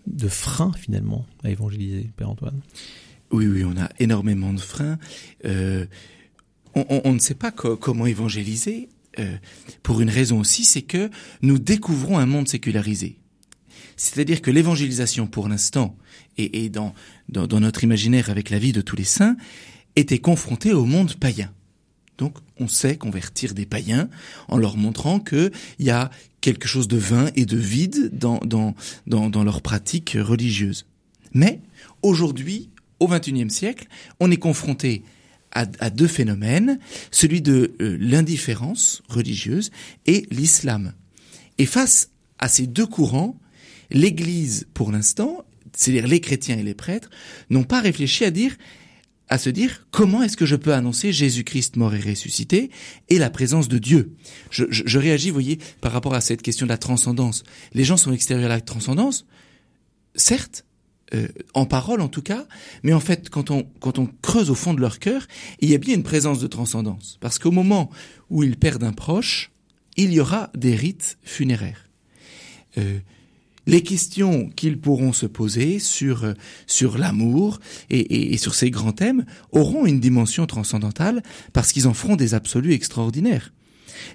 de 0.06 0.28
freins 0.28 0.72
finalement 0.72 1.26
à 1.44 1.50
évangéliser, 1.50 2.10
Père 2.16 2.30
Antoine. 2.30 2.60
Oui, 3.30 3.46
oui, 3.46 3.62
on 3.64 3.76
a 3.80 3.90
énormément 4.00 4.52
de 4.52 4.60
freins. 4.60 4.98
On, 6.74 7.12
ne 7.12 7.18
sait 7.18 7.34
pas 7.34 7.52
co 7.52 7.76
comment 7.76 8.06
évangéliser. 8.06 8.88
Pour 9.82 10.00
une 10.00 10.10
raison 10.10 10.40
aussi, 10.40 10.64
c'est 10.64 10.82
que 10.82 11.10
nous 11.42 11.58
découvrons 11.58 12.18
un 12.18 12.26
monde 12.26 12.48
sécularisé. 12.48 13.18
C'est-à-dire 13.98 14.40
que 14.40 14.50
l'évangélisation, 14.50 15.26
pour 15.26 15.48
l'instant, 15.48 15.96
et, 16.38 16.70
dans, 16.70 16.94
notre 17.28 17.82
imaginaire 17.82 18.30
avec 18.30 18.48
la 18.48 18.58
vie 18.58 18.72
de 18.72 18.80
tous 18.80 18.96
les 18.96 19.04
saints, 19.04 19.36
était 19.96 20.20
confrontée 20.20 20.72
au 20.72 20.84
monde 20.84 21.14
païen. 21.16 21.52
Donc, 22.16 22.38
on 22.58 22.68
sait 22.68 22.96
convertir 22.96 23.54
des 23.54 23.66
païens 23.66 24.08
en 24.46 24.56
leur 24.56 24.76
montrant 24.76 25.18
qu'il 25.18 25.50
y 25.80 25.90
a 25.90 26.10
quelque 26.40 26.68
chose 26.68 26.86
de 26.86 26.96
vain 26.96 27.30
et 27.34 27.44
de 27.44 27.56
vide 27.56 28.10
dans, 28.12 28.38
dans, 28.38 28.74
dans, 29.08 29.28
dans 29.28 29.42
leur 29.42 29.62
pratique 29.62 30.16
religieuse. 30.18 30.86
Mais, 31.32 31.60
aujourd'hui, 32.02 32.70
au 33.00 33.08
XXIe 33.08 33.50
siècle, 33.50 33.88
on 34.20 34.30
est 34.30 34.36
confronté 34.36 35.02
à, 35.50 35.66
à, 35.80 35.90
deux 35.90 36.06
phénomènes, 36.06 36.78
celui 37.10 37.42
de 37.42 37.74
euh, 37.80 37.96
l'indifférence 38.00 39.02
religieuse 39.08 39.72
et 40.06 40.26
l'islam. 40.30 40.92
Et 41.58 41.66
face 41.66 42.10
à 42.38 42.46
ces 42.48 42.68
deux 42.68 42.86
courants, 42.86 43.36
l'Église, 43.90 44.66
pour 44.74 44.92
l'instant, 44.92 45.44
c'est-à-dire 45.74 46.06
les 46.06 46.20
chrétiens 46.20 46.58
et 46.58 46.62
les 46.62 46.74
prêtres, 46.74 47.10
n'ont 47.50 47.64
pas 47.64 47.80
réfléchi 47.80 48.24
à 48.24 48.30
dire 48.30 48.56
à 49.30 49.36
se 49.36 49.50
dire 49.50 49.86
comment 49.90 50.22
est-ce 50.22 50.36
que 50.36 50.46
je 50.46 50.56
peux 50.56 50.72
annoncer 50.72 51.12
Jésus-Christ 51.12 51.76
mort 51.76 51.94
et 51.94 52.00
ressuscité 52.00 52.70
et 53.08 53.18
la 53.18 53.30
présence 53.30 53.68
de 53.68 53.78
Dieu? 53.78 54.14
Je, 54.50 54.64
je, 54.70 54.84
je, 54.86 54.98
réagis, 54.98 55.28
vous 55.28 55.34
voyez, 55.34 55.58
par 55.80 55.92
rapport 55.92 56.14
à 56.14 56.20
cette 56.20 56.42
question 56.42 56.66
de 56.66 56.70
la 56.70 56.78
transcendance. 56.78 57.44
Les 57.74 57.84
gens 57.84 57.98
sont 57.98 58.12
extérieurs 58.12 58.50
à 58.50 58.54
la 58.54 58.60
transcendance, 58.60 59.26
certes, 60.14 60.64
euh, 61.14 61.28
en 61.54 61.64
parole 61.64 62.02
en 62.02 62.08
tout 62.08 62.20
cas, 62.20 62.46
mais 62.82 62.92
en 62.92 63.00
fait, 63.00 63.30
quand 63.30 63.50
on, 63.50 63.64
quand 63.80 63.98
on 63.98 64.06
creuse 64.20 64.50
au 64.50 64.54
fond 64.54 64.74
de 64.74 64.80
leur 64.80 64.98
cœur, 64.98 65.26
il 65.60 65.70
y 65.70 65.74
a 65.74 65.78
bien 65.78 65.94
une 65.94 66.02
présence 66.02 66.38
de 66.38 66.46
transcendance. 66.46 67.16
Parce 67.20 67.38
qu'au 67.38 67.50
moment 67.50 67.90
où 68.28 68.42
ils 68.42 68.56
perdent 68.56 68.84
un 68.84 68.92
proche, 68.92 69.50
il 69.96 70.12
y 70.12 70.20
aura 70.20 70.50
des 70.54 70.74
rites 70.74 71.18
funéraires. 71.22 71.88
Euh, 72.76 72.98
les 73.68 73.82
questions 73.82 74.48
qu'ils 74.56 74.78
pourront 74.78 75.12
se 75.12 75.26
poser 75.26 75.78
sur 75.78 76.34
sur 76.66 76.98
l'amour 76.98 77.60
et, 77.90 78.00
et, 78.00 78.32
et, 78.32 78.36
sur 78.38 78.54
ces 78.54 78.70
grands 78.70 78.92
thèmes 78.92 79.24
auront 79.52 79.86
une 79.86 80.00
dimension 80.00 80.46
transcendantale 80.46 81.22
parce 81.52 81.72
qu'ils 81.72 81.86
en 81.86 81.94
feront 81.94 82.16
des 82.16 82.34
absolus 82.34 82.72
extraordinaires. 82.72 83.52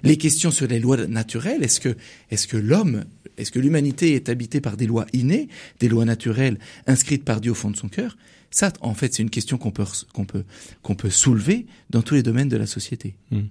Les 0.02 0.16
questions 0.16 0.50
sur 0.50 0.66
les 0.66 0.80
lois 0.80 1.06
naturelles, 1.06 1.62
est-ce 1.62 1.80
que 1.80 1.96
est-ce 2.30 2.48
que 2.48 2.56
l'homme, 2.56 3.04
est-ce 3.38 3.52
que 3.52 3.60
l'humanité 3.60 4.14
est 4.14 4.28
habitée 4.28 4.60
par 4.60 4.76
des 4.76 4.86
lois 4.86 5.06
innées, 5.12 5.48
des 5.78 5.88
lois 5.88 6.04
naturelles 6.04 6.58
inscrites 6.86 7.24
par 7.24 7.40
Dieu 7.40 7.52
au 7.52 7.54
fond 7.54 7.70
de 7.70 7.76
son 7.76 7.88
cœur? 7.88 8.16
Ça, 8.50 8.72
en 8.80 8.94
fait, 8.94 9.14
c'est 9.14 9.22
une 9.22 9.30
question 9.30 9.56
qu'on 9.56 9.70
peut 9.70 9.84
qu'on 10.12 10.24
peut 10.24 10.44
qu'on 10.82 10.96
peut 10.96 11.10
soulever 11.10 11.66
dans 11.90 12.02
tous 12.02 12.14
les 12.14 12.22
domaines 12.24 12.48
de 12.48 12.56
la 12.56 12.66
société. 12.66 13.14
Mmh. 13.30 13.42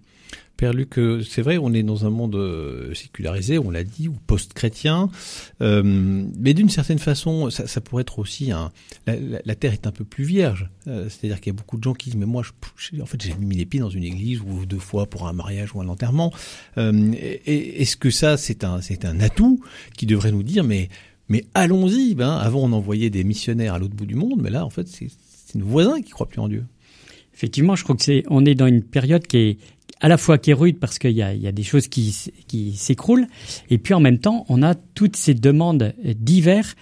Père 0.57 0.73
Luc, 0.73 0.97
euh, 0.99 1.21
c'est 1.23 1.41
vrai, 1.41 1.57
on 1.57 1.73
est 1.73 1.83
dans 1.83 2.05
un 2.05 2.09
monde 2.09 2.35
euh, 2.35 2.93
sécularisé, 2.93 3.57
on 3.57 3.71
l'a 3.71 3.83
dit, 3.83 4.07
ou 4.07 4.13
post-chrétien, 4.27 5.09
euh, 5.61 5.81
mais 5.83 6.53
d'une 6.53 6.69
certaine 6.69 6.99
façon, 6.99 7.49
ça, 7.49 7.81
pourrait 7.81 8.01
être 8.01 8.19
aussi 8.19 8.51
un. 8.51 8.71
La, 9.07 9.55
terre 9.55 9.73
est 9.73 9.87
un 9.87 9.91
peu 9.91 10.05
plus 10.05 10.23
vierge, 10.23 10.69
c'est-à-dire 10.85 11.41
qu'il 11.41 11.51
y 11.51 11.55
a 11.55 11.57
beaucoup 11.57 11.77
de 11.77 11.83
gens 11.83 11.93
qui 11.93 12.11
disent 12.11 12.19
mais 12.19 12.25
moi, 12.25 12.43
en 13.01 13.05
fait, 13.05 13.21
j'ai 13.21 13.33
mis 13.35 13.55
les 13.55 13.65
pieds 13.65 13.79
dans 13.79 13.89
une 13.89 14.03
église 14.03 14.41
ou 14.41 14.65
deux 14.65 14.79
fois 14.79 15.05
pour 15.07 15.27
un 15.27 15.33
mariage 15.33 15.75
ou 15.75 15.81
un 15.81 15.87
enterrement. 15.87 16.31
Est-ce 16.77 17.97
que 17.97 18.09
ça, 18.09 18.37
c'est 18.37 18.63
un, 18.63 18.79
un 19.03 19.19
atout 19.19 19.59
qui 19.97 20.05
devrait 20.05 20.31
nous 20.31 20.43
dire 20.43 20.63
mais 20.63 20.89
mais 21.29 21.45
allons-y. 21.53 22.15
Ben, 22.15 22.37
avant, 22.37 22.63
on 22.63 22.73
envoyait 22.73 23.09
des 23.09 23.23
missionnaires 23.23 23.73
à 23.73 23.79
l'autre 23.79 23.95
bout 23.95 24.05
du 24.05 24.15
monde, 24.15 24.39
mais 24.41 24.49
là, 24.49 24.65
en 24.65 24.69
fait, 24.69 24.87
c'est 24.87 25.09
nos 25.55 25.65
voisins 25.65 26.01
qui 26.01 26.11
croient 26.11 26.29
plus 26.29 26.41
en 26.41 26.47
Dieu. 26.47 26.65
Effectivement, 27.33 27.75
je 27.75 27.83
crois 27.83 27.95
que 27.95 28.03
c'est, 28.03 28.23
on 28.29 28.45
est 28.45 28.55
dans 28.55 28.67
une 28.67 28.83
période 28.83 29.25
qui 29.25 29.37
est 29.37 29.57
à 30.03 30.09
la 30.09 30.17
fois 30.17 30.37
qui 30.37 30.51
est 30.51 30.53
rude 30.53 30.77
parce 30.77 30.99
qu'il 30.99 31.11
y 31.11 31.15
y 31.15 31.47
a 31.47 31.51
des 31.51 31.63
choses 31.63 31.87
qui, 31.87 32.15
qui 32.47 32.73
s'écroulent, 32.73 33.25
et 33.71 33.79
puis 33.79 33.95
en 33.95 33.99
même 33.99 34.19
temps, 34.19 34.45
on 34.49 34.61
a 34.61 34.75
toutes 34.75 35.15
ces 35.15 35.33
demandes 35.33 35.95
divers 36.03 36.75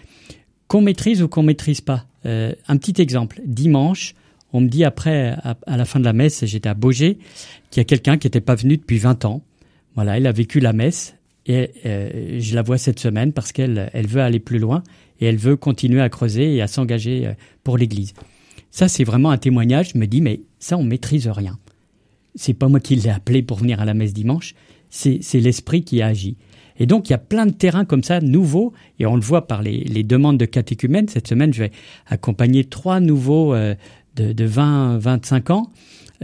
qu'on 0.68 0.82
maîtrise 0.82 1.22
ou 1.22 1.28
qu'on 1.28 1.44
maîtrise 1.44 1.82
pas. 1.82 2.06
Euh, 2.26 2.54
un 2.68 2.78
petit 2.78 3.02
exemple. 3.02 3.42
Dimanche, 3.46 4.16
on 4.54 4.62
me 4.62 4.68
dit 4.68 4.84
après, 4.84 5.36
à, 5.44 5.78
la 5.78 5.86
fin 5.86 6.00
de 6.00 6.06
la 6.06 6.14
messe, 6.14 6.46
j'étais 6.46 6.70
à 6.70 6.74
Beaugé, 6.74 7.18
qu'il 7.70 7.80
y 7.80 7.82
a 7.82 7.84
quelqu'un 7.84 8.18
qui 8.18 8.28
n'était 8.28 8.42
pas 8.42 8.56
venu 8.56 8.78
depuis 8.78 8.98
20 8.98 9.26
ans. 9.26 9.42
Voilà, 9.96 10.18
elle 10.18 10.28
a 10.28 10.32
vécu 10.32 10.60
la 10.60 10.74
messe 10.74 11.16
et 11.46 11.72
euh, 11.86 12.40
je 12.40 12.56
la 12.56 12.62
vois 12.62 12.78
cette 12.78 13.00
semaine 13.00 13.34
parce 13.34 13.52
qu'elle 13.52 13.90
elle 13.94 14.08
veut 14.08 14.22
aller 14.22 14.40
plus 14.40 14.60
loin 14.60 14.84
et 15.20 15.26
elle 15.26 15.38
veut 15.38 15.58
continuer 15.58 16.02
à 16.02 16.10
creuser 16.10 16.56
et 16.56 16.62
à 16.62 16.68
s'engager 16.68 17.28
euh, 17.28 17.34
pour 17.64 17.78
l'Église. 17.78 18.14
Ça, 18.72 18.88
c'est 18.88 19.04
vraiment 19.04 19.32
un 19.32 19.38
témoignage. 19.38 19.92
Je 19.94 19.98
me 19.98 20.08
dis, 20.08 20.22
mais 20.22 20.42
ça, 20.60 20.78
on 20.78 20.84
maîtrise 20.84 21.28
rien. 21.28 21.60
C'est 22.36 22.54
pas 22.54 22.68
moi 22.68 22.80
qui 22.80 22.96
l'ai 22.96 23.10
appelé 23.10 23.44
pour 23.44 23.58
venir 23.58 23.82
à 23.82 23.86
la 23.86 23.94
messe 23.94 24.14
dimanche. 24.14 24.56
C'est 24.90 25.20
l'esprit 25.34 25.84
qui 25.84 26.02
a 26.02 26.08
agi. 26.08 26.38
Et 26.78 26.86
donc, 26.86 27.10
il 27.10 27.12
y 27.12 27.16
a 27.16 27.20
plein 27.20 27.46
de 27.46 27.52
terrains 27.52 27.86
comme 27.86 28.04
ça, 28.04 28.22
nouveaux, 28.22 28.74
et 29.00 29.06
on 29.06 29.16
le 29.16 29.22
voit 29.22 29.48
par 29.48 29.62
les, 29.62 29.84
les 29.84 30.04
demandes 30.04 30.38
de 30.38 30.46
catéchumènes. 30.46 31.08
Cette 31.08 31.28
semaine, 31.28 31.54
je 31.54 31.64
vais 31.64 31.72
accompagner 32.08 32.64
trois 32.64 33.00
nouveaux 33.00 33.54
euh, 33.54 33.76
de, 34.16 34.34
de 34.34 34.46
20, 34.46 34.98
25 34.98 35.50
ans 35.52 35.72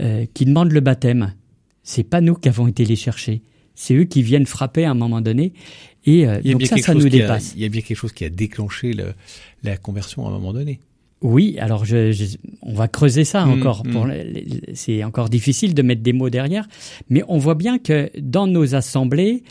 euh, 0.00 0.26
qui 0.34 0.44
demandent 0.44 0.72
le 0.72 0.80
baptême. 0.80 1.34
C'est 1.82 2.02
pas 2.02 2.20
nous 2.20 2.34
qui 2.34 2.48
avons 2.48 2.66
été 2.66 2.84
les 2.84 2.96
chercher. 2.96 3.42
C'est 3.74 3.94
eux 3.94 4.04
qui 4.04 4.22
viennent 4.22 4.46
frapper 4.46 4.84
à 4.84 4.90
un 4.90 4.94
moment 4.94 5.20
donné. 5.20 5.52
Et 6.04 6.26
euh, 6.26 6.40
donc 6.42 6.66
ça, 6.66 6.76
ça 6.78 6.94
nous 6.94 7.08
dépasse. 7.08 7.52
il 7.54 7.62
y 7.62 7.64
a 7.64 7.68
bien 7.68 7.80
quelque 7.80 7.96
chose 7.96 8.12
qui 8.12 8.24
a 8.24 8.30
déclenché 8.30 8.92
le, 8.92 9.14
la 9.62 9.76
conversion 9.76 10.26
à 10.26 10.30
un 10.30 10.32
moment 10.32 10.52
donné. 10.52 10.80
Oui, 11.20 11.58
alors 11.58 11.84
je, 11.84 12.12
je, 12.12 12.36
on 12.62 12.74
va 12.74 12.86
creuser 12.86 13.24
ça 13.24 13.44
mmh, 13.44 13.50
encore. 13.50 13.84
Mmh. 13.84 14.12
C'est 14.74 15.02
encore 15.02 15.28
difficile 15.28 15.74
de 15.74 15.82
mettre 15.82 16.02
des 16.02 16.12
mots 16.12 16.30
derrière, 16.30 16.68
mais 17.10 17.22
on 17.28 17.38
voit 17.38 17.56
bien 17.56 17.78
que 17.78 18.10
dans 18.20 18.46
nos 18.46 18.74
assemblées, 18.74 19.42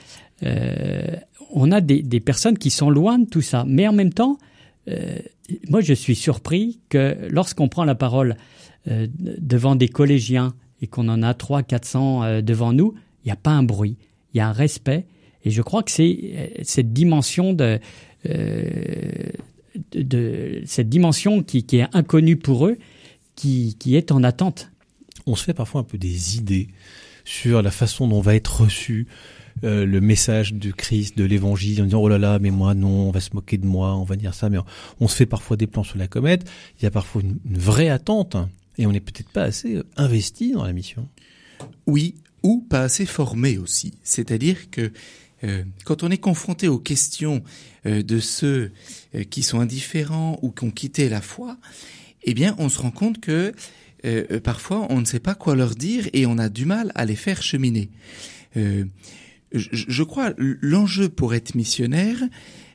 euh, 0.44 1.16
on 1.52 1.72
a 1.72 1.82
des, 1.82 2.02
des, 2.02 2.20
personnes 2.20 2.58
qui 2.58 2.70
sont 2.70 2.90
loin 2.90 3.20
de 3.20 3.26
tout 3.26 3.42
ça. 3.42 3.66
Mais 3.68 3.88
en 3.88 3.94
même 3.94 4.14
temps, 4.14 4.38
euh, 4.88 5.18
moi 5.70 5.82
je 5.82 5.94
suis 5.94 6.16
surpris 6.16 6.80
que 6.90 7.18
lorsqu'on 7.30 7.68
prend 7.68 7.84
la 7.84 7.96
parole 7.96 8.38
euh, 8.90 9.08
devant 9.18 9.76
des 9.76 9.90
collégiens 9.90 10.54
et 10.82 10.88
qu'on 10.88 11.10
en 11.10 11.22
a 11.22 11.34
3 11.34 11.64
400 11.64 12.24
euh, 12.24 12.42
devant 12.42 12.72
nous, 12.72 12.94
il 13.24 13.28
n'y 13.28 13.32
a 13.34 13.36
pas 13.36 13.52
un 13.52 13.64
bruit, 13.64 13.98
il 14.34 14.38
y 14.38 14.40
a 14.40 14.48
un 14.48 14.54
respect. 14.54 15.06
Et 15.44 15.50
je 15.50 15.62
crois 15.62 15.84
que 15.84 15.92
c'est 15.92 16.18
euh, 16.24 16.48
cette 16.64 16.94
dimension 16.94 17.52
de, 17.52 17.80
de, 19.92 20.62
cette 20.66 20.90
dimension 20.90 21.44
qui, 21.44 21.64
qui, 21.64 21.78
est 21.78 21.88
inconnue 21.94 22.38
pour 22.38 22.68
eux, 22.68 22.78
qui, 23.36 23.76
qui 23.80 23.96
est 23.96 24.12
en 24.12 24.24
attente. 24.24 24.72
On 25.26 25.36
se 25.36 25.44
fait 25.44 25.54
parfois 25.54 25.82
un 25.82 25.84
peu 25.84 25.98
des 25.98 26.38
idées 26.38 26.70
sur 27.26 27.62
la 27.62 27.72
façon 27.72 28.08
dont 28.08 28.22
va 28.22 28.36
être 28.36 28.62
reçu 28.62 29.08
euh, 29.64 29.86
le 29.86 30.02
message 30.02 30.54
du 30.54 30.74
Christ, 30.74 31.18
de 31.18 31.24
l'Évangile, 31.24 31.82
en 31.82 31.86
disant 31.86 32.02
oh 32.02 32.08
là 32.08 32.20
là, 32.20 32.38
mais 32.40 32.52
moi 32.52 32.76
non, 32.76 33.08
on 33.08 33.12
va 33.12 33.20
se 33.20 33.32
moquer 33.34 33.58
de 33.58 33.66
moi, 33.66 33.96
on 33.96 34.04
va 34.04 34.16
dire 34.16 34.34
ça, 34.34 34.50
mais 34.50 34.60
on, 35.00 35.08
se 35.08 35.16
fait 35.16 35.26
parfois 35.26 35.58
des 35.58 35.66
plans 35.68 35.84
sur 35.84 35.98
la 35.98 36.08
comète. 36.08 36.50
Il 36.80 36.84
y 36.84 36.86
a 36.86 36.92
parfois 36.92 37.22
une, 37.22 37.40
vraie 37.58 37.90
attente, 37.90 38.38
et 38.78 38.86
on 38.86 38.92
n'est 38.92 39.00
peut-être 39.00 39.30
pas 39.30 39.44
assez 39.44 39.76
euh, 39.76 39.84
investi 39.98 40.52
dans 40.52 40.64
la 40.64 40.74
mission. 40.74 41.08
Oui, 41.88 42.16
ou 42.44 42.66
pas 42.70 42.82
assez 42.82 43.06
formé 43.06 43.58
aussi. 43.58 43.94
C'est-à-dire 44.04 44.70
que 44.70 44.82
euh, 44.82 44.92
quand 45.86 46.04
on 46.04 46.10
est 46.10 46.18
confronté 46.18 46.68
aux 46.68 46.80
questions 46.80 47.44
de 47.86 48.20
ceux 48.20 48.72
qui 49.30 49.44
sont 49.44 49.60
indifférents 49.60 50.40
ou 50.42 50.52
qui 50.52 50.64
ont 50.64 50.72
quitté 50.72 51.10
la 51.10 51.22
foi, 51.22 51.58
eh 52.24 52.34
bien, 52.34 52.56
on 52.58 52.70
se 52.70 52.80
rend 52.80 52.92
compte 52.92 53.20
que 53.20 53.54
parfois 54.44 54.88
on 54.90 55.00
ne 55.00 55.06
sait 55.06 55.20
pas 55.20 55.36
quoi 55.36 55.56
leur 55.56 55.76
dire 55.76 56.10
et 56.14 56.26
on 56.26 56.38
a 56.38 56.50
du 56.50 56.66
mal 56.66 56.92
à 56.96 57.06
les 57.06 57.16
faire 57.16 57.44
cheminer 57.44 57.90
je, 59.54 60.04
crois, 60.04 60.34
l'enjeu 60.38 61.10
pour 61.10 61.34
être 61.34 61.56
missionnaire, 61.56 62.22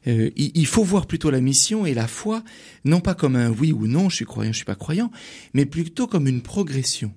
euh, 0.07 0.31
il, 0.37 0.66
faut 0.66 0.83
voir 0.83 1.07
plutôt 1.07 1.31
la 1.31 1.40
mission 1.40 1.87
et 1.87 1.95
la 1.95 2.09
foi, 2.09 2.42
non 2.85 3.00
pas 3.00 3.14
comme 3.14 3.37
un 3.37 3.50
oui 3.50 3.73
ou 3.73 3.87
non, 3.87 4.09
je 4.09 4.16
suis 4.16 4.25
croyant, 4.25 4.52
je 4.52 4.57
suis 4.57 4.64
pas 4.64 4.75
croyant, 4.75 5.11
mais 5.54 5.66
plutôt 5.66 6.07
comme 6.07 6.26
une 6.26 6.42
progression. 6.42 7.12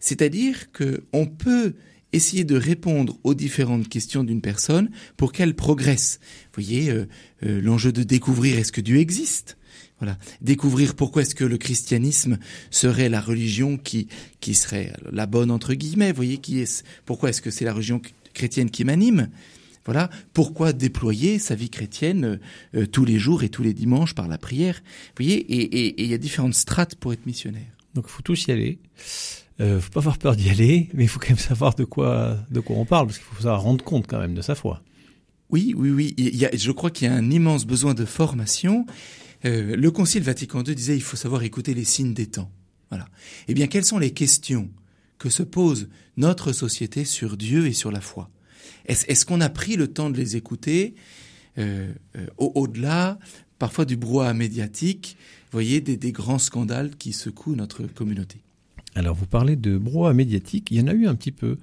C'est-à-dire 0.00 0.70
que 0.72 1.04
on 1.12 1.26
peut 1.26 1.74
essayer 2.12 2.44
de 2.44 2.56
répondre 2.56 3.18
aux 3.24 3.34
différentes 3.34 3.88
questions 3.88 4.24
d'une 4.24 4.40
personne 4.40 4.90
pour 5.16 5.32
qu'elle 5.32 5.54
progresse. 5.54 6.20
Vous 6.54 6.62
voyez, 6.62 6.90
euh, 6.90 7.06
euh, 7.44 7.60
l'enjeu 7.60 7.92
de 7.92 8.02
découvrir 8.02 8.58
est-ce 8.58 8.72
que 8.72 8.80
Dieu 8.80 8.98
existe? 8.98 9.56
Voilà, 10.00 10.16
découvrir 10.40 10.94
pourquoi 10.94 11.22
est-ce 11.22 11.34
que 11.34 11.44
le 11.44 11.58
christianisme 11.58 12.38
serait 12.70 13.08
la 13.08 13.20
religion 13.20 13.76
qui 13.76 14.06
qui 14.38 14.54
serait 14.54 14.92
la 15.10 15.26
bonne 15.26 15.50
entre 15.50 15.74
guillemets. 15.74 16.10
Vous 16.10 16.16
voyez, 16.16 16.38
qui 16.38 16.60
est 16.60 16.84
pourquoi 17.04 17.30
est-ce 17.30 17.42
que 17.42 17.50
c'est 17.50 17.64
la 17.64 17.72
religion 17.72 18.00
chrétienne 18.32 18.70
qui 18.70 18.84
m'anime? 18.84 19.28
Voilà 19.84 20.08
pourquoi 20.34 20.72
déployer 20.72 21.38
sa 21.40 21.56
vie 21.56 21.70
chrétienne 21.70 22.38
euh, 22.76 22.86
tous 22.86 23.04
les 23.04 23.18
jours 23.18 23.42
et 23.42 23.48
tous 23.48 23.64
les 23.64 23.74
dimanches 23.74 24.14
par 24.14 24.28
la 24.28 24.38
prière? 24.38 24.82
Vous 24.84 25.24
voyez, 25.24 25.38
et 25.38 26.00
il 26.02 26.08
y 26.08 26.14
a 26.14 26.18
différentes 26.18 26.54
strates 26.54 26.94
pour 26.94 27.12
être 27.12 27.26
missionnaire. 27.26 27.72
Donc 27.94 28.06
faut 28.06 28.22
tous 28.22 28.46
y 28.46 28.52
aller. 28.52 28.78
Euh, 29.60 29.80
faut 29.80 29.90
pas 29.90 30.00
avoir 30.00 30.18
peur 30.18 30.36
d'y 30.36 30.50
aller, 30.50 30.88
mais 30.94 31.04
il 31.04 31.08
faut 31.08 31.18
quand 31.18 31.30
même 31.30 31.38
savoir 31.38 31.74
de 31.74 31.84
quoi 31.84 32.38
de 32.50 32.60
quoi 32.60 32.76
on 32.76 32.84
parle, 32.84 33.06
parce 33.06 33.18
qu'il 33.18 33.26
faut 33.26 33.42
savoir 33.42 33.62
rendre 33.62 33.84
compte 33.84 34.06
quand 34.06 34.18
même 34.18 34.34
de 34.34 34.42
sa 34.42 34.54
foi. 34.54 34.82
Oui, 35.50 35.74
oui, 35.76 35.90
oui. 35.90 36.14
Je 36.54 36.72
crois 36.72 36.90
qu'il 36.90 37.08
y 37.08 37.10
a 37.10 37.14
un 37.14 37.30
immense 37.30 37.66
besoin 37.66 37.94
de 37.94 38.04
formation. 38.04 38.86
Euh, 39.44 39.76
le 39.76 39.90
Concile 39.90 40.22
Vatican 40.22 40.62
II 40.62 40.74
disait 40.74 40.96
il 40.96 41.02
faut 41.02 41.16
savoir 41.16 41.42
écouter 41.42 41.74
les 41.74 41.84
signes 41.84 42.14
des 42.14 42.26
temps. 42.26 42.50
Voilà. 42.90 43.08
Eh 43.48 43.54
bien, 43.54 43.66
quelles 43.66 43.84
sont 43.84 43.98
les 43.98 44.12
questions 44.12 44.70
que 45.18 45.30
se 45.30 45.42
pose 45.42 45.88
notre 46.16 46.52
société 46.52 47.04
sur 47.04 47.36
Dieu 47.36 47.66
et 47.66 47.72
sur 47.72 47.90
la 47.90 48.00
foi? 48.00 48.30
Est-ce 48.86 49.26
qu'on 49.26 49.40
a 49.40 49.50
pris 49.50 49.76
le 49.76 49.88
temps 49.88 50.08
de 50.08 50.16
les 50.16 50.36
écouter 50.36 50.94
euh, 51.58 51.92
euh, 52.16 52.26
au-delà 52.38 53.18
parfois 53.58 53.84
du 53.84 53.96
brouhaha 53.96 54.32
médiatique, 54.32 55.16
voyez, 55.50 55.80
des, 55.80 56.12
grands 56.12 56.38
scandales 56.38 56.96
qui 56.96 57.12
secouent 57.12 57.56
notre 57.56 57.86
communauté? 57.86 58.40
Alors 58.98 59.14
vous 59.14 59.26
parlez 59.26 59.56
de 59.56 59.78
brouhaha 59.78 60.12
médiatique, 60.12 60.68
il 60.70 60.78
y 60.78 60.82
en 60.82 60.88
a 60.88 60.92
eu 60.92 61.06
un 61.06 61.14
petit 61.14 61.32
peu 61.32 61.56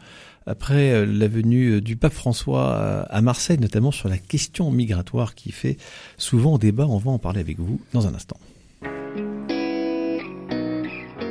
après 0.48 0.92
euh, 0.92 1.06
la 1.06 1.28
venue 1.28 1.82
du 1.82 1.96
pape 1.96 2.14
François 2.14 2.76
à 3.10 3.22
Marseille, 3.22 3.58
notamment 3.60 3.92
sur 3.92 4.10
la 4.10 4.18
question 4.18 4.72
migratoire 4.72 5.36
qui 5.36 5.52
fait 5.52 5.78
souvent 6.18 6.58
débat. 6.58 6.86
On 6.88 6.98
va 6.98 7.12
en 7.12 7.20
parler 7.20 7.40
avec 7.40 7.60
vous 7.60 7.80
dans 7.94 8.08
un 8.08 8.14
instant. 8.14 8.38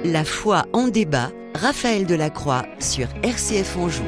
La 0.05 0.25
foi 0.25 0.67
en 0.75 0.89
débat 0.89 1.33
Raphaël 1.55 2.05
Delacroix 2.05 2.67
sur 2.79 3.09
RCF 3.23 3.77
Anjou. 3.79 4.05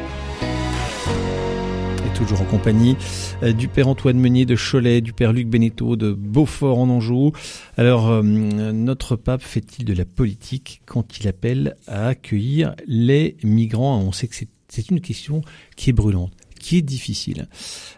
Toujours 2.16 2.40
en 2.40 2.46
compagnie 2.46 2.96
euh, 3.42 3.52
du 3.52 3.68
père 3.68 3.88
Antoine 3.88 4.18
Meunier 4.18 4.46
de 4.46 4.56
Cholet, 4.56 5.02
du 5.02 5.12
père 5.12 5.35
Luc 5.35 5.49
Beneteau 5.49 5.96
de 5.96 6.12
Beaufort 6.12 6.78
en 6.78 6.88
Anjou. 6.88 7.32
Alors, 7.76 8.08
euh, 8.08 8.23
notre 8.23 9.16
pape 9.16 9.42
fait-il 9.42 9.85
de 9.85 9.92
la 9.92 10.06
politique 10.06 10.80
quand 10.87 11.18
il 11.18 11.28
appelle 11.28 11.76
à 11.87 12.08
accueillir 12.08 12.75
les 12.87 13.37
migrants? 13.42 14.00
On 14.00 14.12
sait 14.12 14.28
que 14.28 14.35
c'est 14.68 14.90
une 14.90 15.00
question 15.00 15.42
qui 15.76 15.90
est 15.90 15.92
brûlante 15.92 16.32
qui 16.58 16.78
est 16.78 16.82
difficile. 16.82 17.49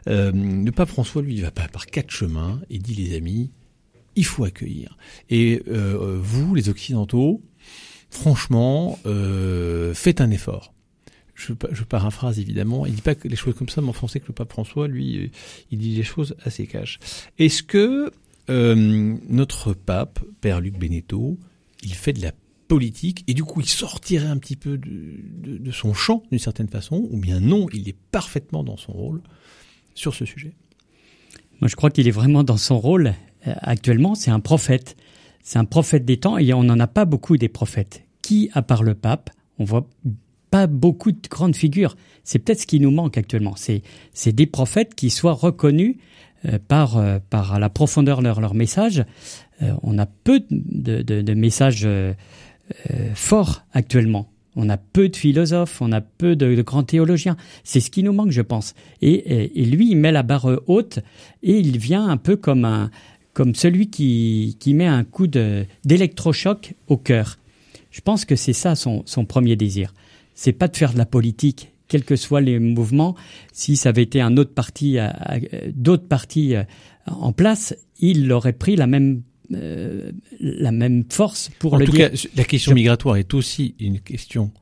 Euh, 0.09 0.33
le 0.33 0.71
pape 0.73 0.89
François, 0.89 1.23
lui, 1.23 1.35
il 1.35 1.43
va 1.43 1.53
pas 1.53 1.69
par 1.69 1.87
quatre 1.87 2.11
chemins 2.11 2.61
et 2.69 2.79
dit 2.79 2.95
les 2.95 3.17
amis, 3.17 3.53
il 4.17 4.25
faut 4.25 4.45
accueillir. 4.45 4.99
Et 5.31 5.63
vous, 5.67 6.55
les 6.55 6.69
Occidentaux, 6.69 7.41
franchement, 8.11 8.99
euh, 9.07 9.95
faites 9.95 10.21
un 10.21 10.31
effort. 10.31 10.75
Je, 11.39 11.53
je, 11.71 11.85
paraphrase 11.85 12.41
évidemment, 12.41 12.85
il 12.85 12.97
dit 12.97 13.01
pas 13.01 13.15
que 13.15 13.29
les 13.29 13.37
choses 13.37 13.55
comme 13.55 13.69
ça, 13.69 13.81
mais 13.81 13.89
en 13.89 13.93
français 13.93 14.19
que 14.19 14.27
le 14.27 14.35
pape 14.35 14.51
François, 14.51 14.89
lui, 14.89 15.19
euh, 15.19 15.31
il 15.71 15.79
dit 15.79 15.95
les 15.95 16.03
choses 16.03 16.35
assez 16.43 16.67
cash. 16.67 16.99
Est-ce 17.39 17.63
que 17.63 18.11
euh, 18.51 19.17
notre 19.29 19.73
pape, 19.73 20.19
Père 20.41 20.61
Luc 20.61 20.77
Beneteau, 20.77 21.39
il 21.85 21.95
fait 21.95 22.13
de 22.13 22.23
la 22.23 22.33
politique 22.67 23.23
et 23.29 23.35
du 23.35 23.45
coup 23.45 23.61
il 23.61 23.69
sortirait 23.69 24.27
un 24.27 24.37
petit 24.39 24.57
peu 24.57 24.77
de, 24.77 25.17
de, 25.39 25.59
de 25.59 25.71
son 25.71 25.95
champ 25.95 26.25
d'une 26.31 26.41
certaine 26.41 26.69
façon, 26.69 27.07
ou 27.09 27.19
bien 27.19 27.39
non, 27.39 27.69
il 27.73 27.89
est 27.89 27.97
parfaitement 28.11 28.65
dans 28.65 28.77
son 28.77 28.93
rôle 28.93 29.23
sur 29.95 30.15
ce 30.15 30.25
sujet? 30.25 30.55
Moi 31.61 31.69
je 31.69 31.77
crois 31.77 31.91
qu'il 31.91 32.09
est 32.09 32.13
vraiment 32.13 32.43
dans 32.43 32.57
son 32.57 32.81
rôle. 32.81 33.15
Euh, 33.47 33.55
actuellement, 33.61 34.17
c'est 34.17 34.33
un 34.33 34.41
prophète. 34.41 34.97
C'est 35.45 35.61
un 35.61 35.65
prophète 35.65 36.05
des 36.05 36.19
temps 36.19 36.37
et 36.37 36.53
on 36.53 36.65
n'en 36.65 36.81
a 36.81 36.89
pas 36.89 37.05
beaucoup 37.05 37.37
des 37.37 37.49
prophètes. 37.49 38.05
Qui, 38.23 38.51
à 38.53 38.63
part 38.63 38.83
le 38.83 38.95
pape, 38.95 39.31
on 39.59 39.65
voit 39.65 39.89
pas 40.51 40.67
beaucoup 40.67 41.13
de 41.13 41.29
grandes 41.29 41.57
figures. 41.57 41.97
C'est 42.25 42.39
peut-être 42.39 42.61
ce 42.61 42.67
qui 42.67 42.81
nous 42.81 42.91
manque 42.91 43.19
actuellement. 43.19 43.55
C'est, 43.57 43.83
des 44.33 44.47
prophètes 44.47 44.95
qui 44.95 45.11
soient 45.11 45.33
reconnus 45.33 45.97
euh, 46.47 46.59
par, 46.67 46.97
euh, 46.97 47.19
par 47.31 47.59
la 47.59 47.69
profondeur 47.69 48.23
de 48.23 48.29
leur, 48.29 48.55
message. 48.55 49.05
Euh, 49.63 49.73
on 49.83 49.99
a 49.99 50.07
peu 50.07 50.43
de, 50.51 51.03
de, 51.03 51.35
messages 51.35 51.89
forts 53.15 53.63
actuellement. 53.73 54.29
On 54.57 54.69
a 54.69 54.77
peu 54.77 55.09
de 55.09 55.17
philosophes, 55.17 55.81
on 55.81 55.93
a 55.93 56.01
peu 56.01 56.37
de, 56.37 56.61
grands 56.63 56.83
théologiens. 56.83 57.37
C'est 57.65 57.81
ce 57.81 57.91
qui 57.91 58.03
nous 58.03 58.13
manque, 58.13 58.31
je 58.31 58.43
pense. 58.43 58.75
Et, 59.03 59.13
et, 59.13 59.61
et, 59.61 59.65
lui, 59.65 59.91
il 59.91 59.97
met 59.97 60.13
la 60.13 60.23
barre 60.23 60.61
haute 60.67 60.99
et 61.43 61.59
il 61.59 61.79
vient 61.79 62.09
un 62.09 62.17
peu 62.17 62.37
comme 62.37 62.65
un, 62.65 62.91
comme 63.39 63.55
celui 63.55 63.89
qui, 63.89 64.57
qui 64.59 64.75
met 64.75 64.89
un 64.89 65.05
coup 65.05 65.29
d'électrochoc 65.29 66.75
au 66.89 66.97
cœur. 66.97 67.39
Je 67.93 68.01
pense 68.01 68.25
que 68.25 68.35
c'est 68.35 68.53
ça 68.53 68.75
son, 68.75 69.05
son, 69.07 69.25
premier 69.25 69.55
désir. 69.55 69.95
C'est 70.39 70.53
pas 70.53 70.69
de 70.69 70.77
faire 70.77 70.93
de 70.93 70.99
la 70.99 71.05
politique, 71.05 71.73
quels 71.89 72.05
que 72.05 72.15
soient 72.15 72.41
les 72.41 72.61
mouvements. 72.61 73.17
Si 73.53 73.75
ça 73.75 73.89
avait 73.89 74.05
été 74.05 74.21
un 74.21 74.37
autre 74.37 74.55
parti, 74.55 74.99
d'autres 75.75 76.07
partis 76.07 76.55
en 77.07 77.33
place, 77.33 77.75
il 77.99 78.31
aurait 78.31 78.53
pris 78.53 78.77
la 78.77 78.87
même 78.87 79.23
la 79.51 80.73
même 80.73 81.05
force 81.11 81.51
pour 81.59 81.75
en 81.75 81.79
le 81.79 81.87
tout 81.87 81.93
dire. 81.93 82.13
Cas, 82.13 82.29
la 82.37 82.45
question 82.45 82.73
migratoire 82.73 83.17
est 83.17 83.35
aussi 83.35 83.75
une 83.81 83.99
question 83.99 84.53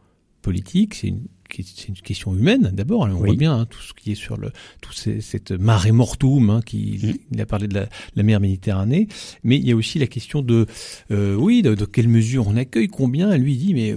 politique, 0.40 0.94
c'est 0.94 1.08
une 1.08 1.26
c'est 1.54 1.88
une 1.88 1.94
question 1.94 2.34
humaine 2.34 2.70
d'abord. 2.72 3.02
On 3.02 3.08
voit 3.08 3.34
bien 3.34 3.60
hein, 3.60 3.66
tout 3.66 3.80
ce 3.80 3.92
qui 3.92 4.12
est 4.12 4.16
sur 4.16 4.36
le 4.36 4.50
tout 4.80 4.92
cette 4.92 5.52
marée 5.52 5.92
mortum 5.92 6.50
hein, 6.50 6.60
qui 6.64 6.98
mm. 7.02 7.12
il 7.32 7.40
a 7.40 7.46
parlé 7.46 7.68
de 7.68 7.74
la, 7.74 7.88
la, 8.14 8.22
mer 8.22 8.40
Méditerranée, 8.40 9.08
mais 9.44 9.56
il 9.56 9.66
y 9.66 9.72
a 9.72 9.76
aussi 9.76 9.98
la 9.98 10.06
question 10.06 10.42
de 10.42 10.66
euh, 11.10 11.34
oui 11.36 11.62
de, 11.62 11.74
de, 11.74 11.84
quelle 11.84 12.08
mesure 12.08 12.48
on 12.48 12.56
accueille, 12.56 12.88
combien. 12.88 13.30
Elle 13.30 13.42
lui 13.42 13.56
dit 13.56 13.74
mais 13.74 13.94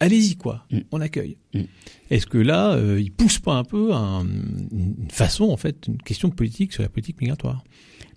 allez-y 0.00 0.36
quoi, 0.36 0.64
mm. 0.70 0.78
on 0.92 1.00
accueille. 1.00 1.36
Mm. 1.54 1.62
Est-ce 2.10 2.26
que 2.26 2.38
là 2.38 2.72
euh, 2.72 3.00
il 3.00 3.12
pousse 3.12 3.38
pas 3.38 3.54
un 3.54 3.64
peu 3.64 3.92
un, 3.92 4.24
une 4.24 5.10
façon 5.10 5.44
en 5.44 5.56
fait 5.56 5.86
une 5.86 5.98
question 5.98 6.30
politique 6.30 6.72
sur 6.72 6.82
la 6.82 6.88
politique 6.88 7.20
migratoire? 7.20 7.64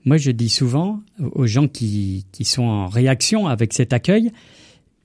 Moi 0.06 0.18
je 0.18 0.32
dis 0.32 0.50
souvent 0.50 1.02
aux 1.20 1.48
gens 1.48 1.68
qui 1.68 2.26
qui 2.32 2.46
sont 2.46 2.64
en 2.64 2.88
réaction 2.88 3.48
avec 3.48 3.74
cet 3.74 3.94
accueil, 3.94 4.32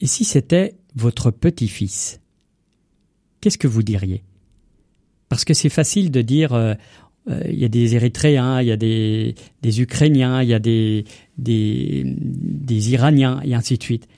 et 0.01 0.07
si 0.07 0.25
c'était 0.25 0.75
votre 0.95 1.31
petit-fils 1.31 2.21
qu'est-ce 3.41 3.59
que 3.59 3.69
vous 3.69 3.85
diriez? 3.85 4.25
Parce 5.29 5.45
que 5.45 5.55
c'est 5.55 5.69
facile 5.69 6.11
de 6.11 6.21
dire 6.21 6.53
euh, 6.53 6.75
euh, 7.29 7.43
il 7.49 7.59
y 7.59 7.65
a 7.65 7.69
des 7.69 7.95
Érythréens, 7.95 8.61
il 8.61 8.69
y 8.69 8.73
a 8.73 8.77
des, 8.77 9.35
des 9.63 9.81
Ukrainiens, 9.81 10.43
il 10.43 10.49
y 10.49 10.55
a 10.55 10.59
des, 10.59 11.05
des, 11.39 12.03
des, 12.05 12.93
Iraniens, 12.93 13.41
et 13.45 13.55
ainsi 13.55 13.79
de 13.79 13.83
suite. 13.83 14.09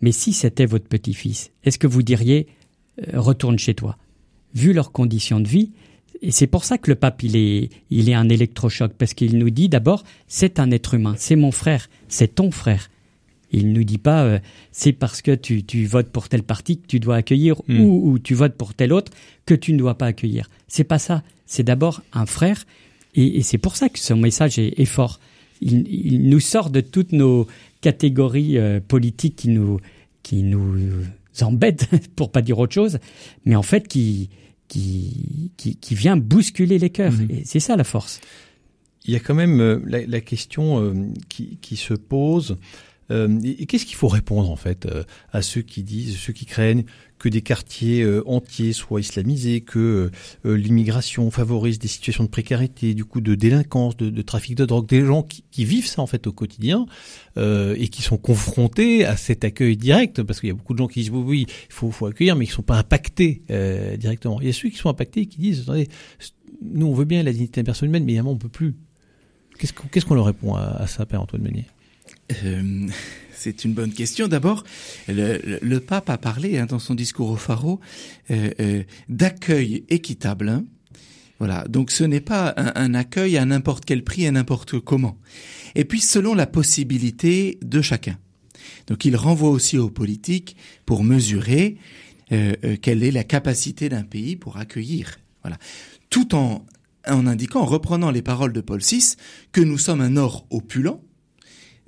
Mais 0.00 0.12
si 0.12 0.32
c'était 0.32 0.66
votre 0.66 0.86
petit-fils, 0.86 1.50
est-ce 1.64 1.78
que 1.78 1.86
vous 1.86 2.02
diriez 2.02 2.46
euh, 3.00 3.20
retourne 3.20 3.58
chez 3.58 3.74
toi? 3.74 3.96
Vu 4.54 4.72
leurs 4.72 4.92
conditions 4.92 5.40
de 5.40 5.48
vie, 5.48 5.70
et 6.22 6.30
c'est 6.30 6.46
pour 6.46 6.64
ça 6.64 6.78
que 6.78 6.90
le 6.90 6.94
pape, 6.94 7.22
il 7.22 7.36
est, 7.36 7.70
il 7.90 8.08
est 8.08 8.14
un 8.14 8.28
électrochoc, 8.28 8.92
parce 8.96 9.14
qu'il 9.14 9.38
nous 9.38 9.50
dit 9.50 9.68
d'abord, 9.68 10.04
c'est 10.28 10.58
un 10.58 10.70
être 10.70 10.94
humain, 10.94 11.14
c'est 11.18 11.36
mon 11.36 11.52
frère, 11.52 11.88
c'est 12.08 12.34
ton 12.34 12.50
frère. 12.50 12.90
Il 13.52 13.68
ne 13.68 13.72
nous 13.72 13.84
dit 13.84 13.98
pas 13.98 14.24
euh, 14.24 14.38
c'est 14.72 14.92
parce 14.92 15.22
que 15.22 15.34
tu, 15.34 15.62
tu, 15.62 15.86
votes 15.86 16.10
pour 16.10 16.28
tel 16.28 16.42
parti 16.42 16.78
que 16.78 16.86
tu 16.86 17.00
dois 17.00 17.16
accueillir 17.16 17.56
hmm. 17.68 17.80
ou, 17.80 18.10
ou, 18.10 18.18
tu 18.18 18.34
votes 18.34 18.56
pour 18.56 18.74
tel 18.74 18.92
autre 18.92 19.12
que 19.44 19.54
tu 19.54 19.72
ne 19.72 19.78
dois 19.78 19.96
pas 19.96 20.06
accueillir. 20.06 20.50
C'est 20.68 20.84
pas 20.84 20.98
ça. 20.98 21.22
C'est 21.46 21.62
d'abord 21.62 22.02
un 22.12 22.26
frère 22.26 22.64
et, 23.14 23.38
et 23.38 23.42
c'est 23.42 23.58
pour 23.58 23.76
ça 23.76 23.88
que 23.88 23.98
son 23.98 24.16
message 24.16 24.58
est, 24.58 24.78
est 24.80 24.84
fort. 24.84 25.20
Il, 25.60 25.86
il, 25.88 26.28
nous 26.28 26.40
sort 26.40 26.70
de 26.70 26.80
toutes 26.80 27.12
nos 27.12 27.46
catégories 27.80 28.58
euh, 28.58 28.80
politiques 28.80 29.36
qui 29.36 29.48
nous 29.48 29.80
qui 30.22 30.42
nous 30.42 31.04
embêtent 31.40 31.88
pour 32.16 32.30
pas 32.30 32.42
dire 32.42 32.58
autre 32.58 32.74
chose, 32.74 32.98
mais 33.44 33.56
en 33.56 33.62
fait 33.62 33.88
qui 33.88 34.30
qui 34.68 35.52
qui, 35.56 35.76
qui 35.76 35.94
vient 35.94 36.16
bousculer 36.16 36.78
les 36.78 36.90
cœurs. 36.90 37.14
Et 37.30 37.44
c'est 37.44 37.60
ça 37.60 37.76
la 37.76 37.84
force. 37.84 38.20
Il 39.04 39.12
y 39.12 39.16
a 39.16 39.20
quand 39.20 39.34
même 39.34 39.60
euh, 39.60 39.80
la, 39.86 40.04
la, 40.04 40.20
question 40.20 41.12
qui, 41.28 41.58
qui 41.62 41.76
se 41.76 41.94
pose 41.94 42.52
euh, 42.52 42.56
et, 43.10 43.66
qu'est-ce 43.66 43.86
qu'il 43.86 43.96
faut 43.96 44.08
répondre 44.08 44.50
en 44.50 44.56
fait 44.56 44.86
euh, 44.86 45.04
à 45.32 45.42
ceux 45.42 45.62
qui 45.62 45.82
disent, 45.82 46.16
ceux 46.16 46.32
qui 46.32 46.44
craignent 46.44 46.84
que 47.18 47.28
des 47.28 47.40
quartiers 47.40 48.02
euh, 48.02 48.22
entiers 48.28 48.72
soient 48.72 49.00
islamisés, 49.00 49.60
que 49.60 50.10
l'immigration 50.44 51.30
favorise 51.30 51.78
des 51.78 51.88
situations 51.88 52.24
de 52.24 52.28
précarité, 52.28 52.94
du 52.94 53.04
coup 53.04 53.20
de 53.20 53.34
délinquance, 53.34 53.96
de, 53.96 54.10
de 54.10 54.22
trafic 54.22 54.54
de 54.54 54.66
drogue, 54.66 54.86
des 54.86 55.04
gens 55.04 55.22
qui, 55.22 55.44
qui, 55.50 55.64
vivent 55.64 55.86
ça 55.86 56.02
en 56.02 56.06
fait 56.06 56.26
au 56.26 56.32
quotidien 56.32 56.86
et 57.36 57.88
qui 57.88 58.02
sont 58.02 58.18
confrontés 58.18 59.04
à 59.04 59.16
cet 59.16 59.44
accueil 59.44 59.76
direct, 59.76 60.22
parce 60.22 60.40
qu'il 60.40 60.48
y 60.48 60.52
a 60.52 60.54
beaucoup 60.54 60.72
de 60.72 60.78
gens 60.78 60.88
qui 60.88 61.00
disent 61.00 61.10
oui, 61.10 61.22
oui, 61.24 61.46
il 61.48 61.72
faut, 61.72 61.90
faut 61.90 62.06
accueillir, 62.06 62.36
mais 62.36 62.46
qui 62.46 62.52
sont 62.52 62.62
pas 62.62 62.78
impactés 62.78 63.42
directement. 63.98 64.40
Il 64.40 64.46
y 64.46 64.50
a 64.50 64.52
ceux 64.52 64.68
qui 64.68 64.76
sont 64.76 64.88
impactés 64.88 65.20
et 65.22 65.26
qui 65.26 65.38
disent 65.38 65.62
attendez, 65.62 65.88
nous 66.62 66.86
on 66.86 66.94
veut 66.94 67.04
bien 67.04 67.22
la 67.22 67.32
dignité 67.32 67.60
de 67.60 67.66
la 67.66 67.70
personne 67.70 67.88
humaine, 67.88 68.04
mais 68.04 68.12
évidemment 68.12 68.32
on 68.32 68.38
peut 68.38 68.48
plus. 68.48 68.74
Qu'est-ce 69.58 69.72
qu'on 69.72 69.88
qu'est-ce 69.88 70.04
qu'on 70.04 70.14
leur 70.14 70.26
répond 70.26 70.54
à, 70.54 70.64
à 70.64 70.86
ça, 70.86 71.06
Père 71.06 71.22
Antoine 71.22 71.42
Meunier? 71.42 71.66
Euh, 72.44 72.88
c'est 73.32 73.64
une 73.64 73.74
bonne 73.74 73.92
question. 73.92 74.28
D'abord, 74.28 74.64
le, 75.08 75.78
pape 75.78 76.10
a 76.10 76.18
parlé 76.18 76.58
hein, 76.58 76.66
dans 76.66 76.78
son 76.78 76.94
discours 76.94 77.30
au 77.30 77.36
Pharaon 77.36 77.78
euh, 78.30 78.50
euh, 78.60 78.82
d'accueil 79.08 79.84
équitable. 79.88 80.48
Hein. 80.48 80.64
Voilà, 81.38 81.66
donc 81.68 81.90
ce 81.90 82.02
n'est 82.02 82.20
pas 82.20 82.54
un, 82.56 82.94
accueil 82.94 83.36
à 83.36 83.44
n'importe 83.44 83.84
quel 83.84 84.02
prix, 84.02 84.26
à 84.26 84.32
n'importe 84.32 84.80
comment. 84.80 85.18
Et 85.74 85.84
puis 85.84 86.00
selon 86.00 86.34
la 86.34 86.46
possibilité 86.46 87.58
de 87.62 87.82
chacun. 87.82 88.18
Donc 88.86 89.04
il 89.04 89.16
renvoie 89.16 89.50
aussi 89.50 89.76
aux 89.76 89.90
politiques 89.90 90.56
pour 90.86 91.04
mesurer 91.04 91.76
euh, 92.32 92.54
euh, 92.64 92.76
quelle 92.80 93.02
est 93.02 93.10
la 93.10 93.24
capacité 93.24 93.88
d'un 93.88 94.02
pays 94.02 94.36
pour 94.36 94.56
accueillir. 94.56 95.18
Voilà, 95.42 95.58
tout 96.10 96.34
en 96.34 96.64
en 97.08 97.28
indiquant, 97.28 97.60
en 97.60 97.66
reprenant 97.66 98.10
les 98.10 98.22
paroles 98.22 98.52
de 98.52 98.60
Paul 98.60 98.80
VI, 98.80 99.14
que 99.52 99.60
nous 99.60 99.78
sommes 99.78 100.00
un 100.00 100.10
Nord 100.10 100.44
opulent, 100.50 101.04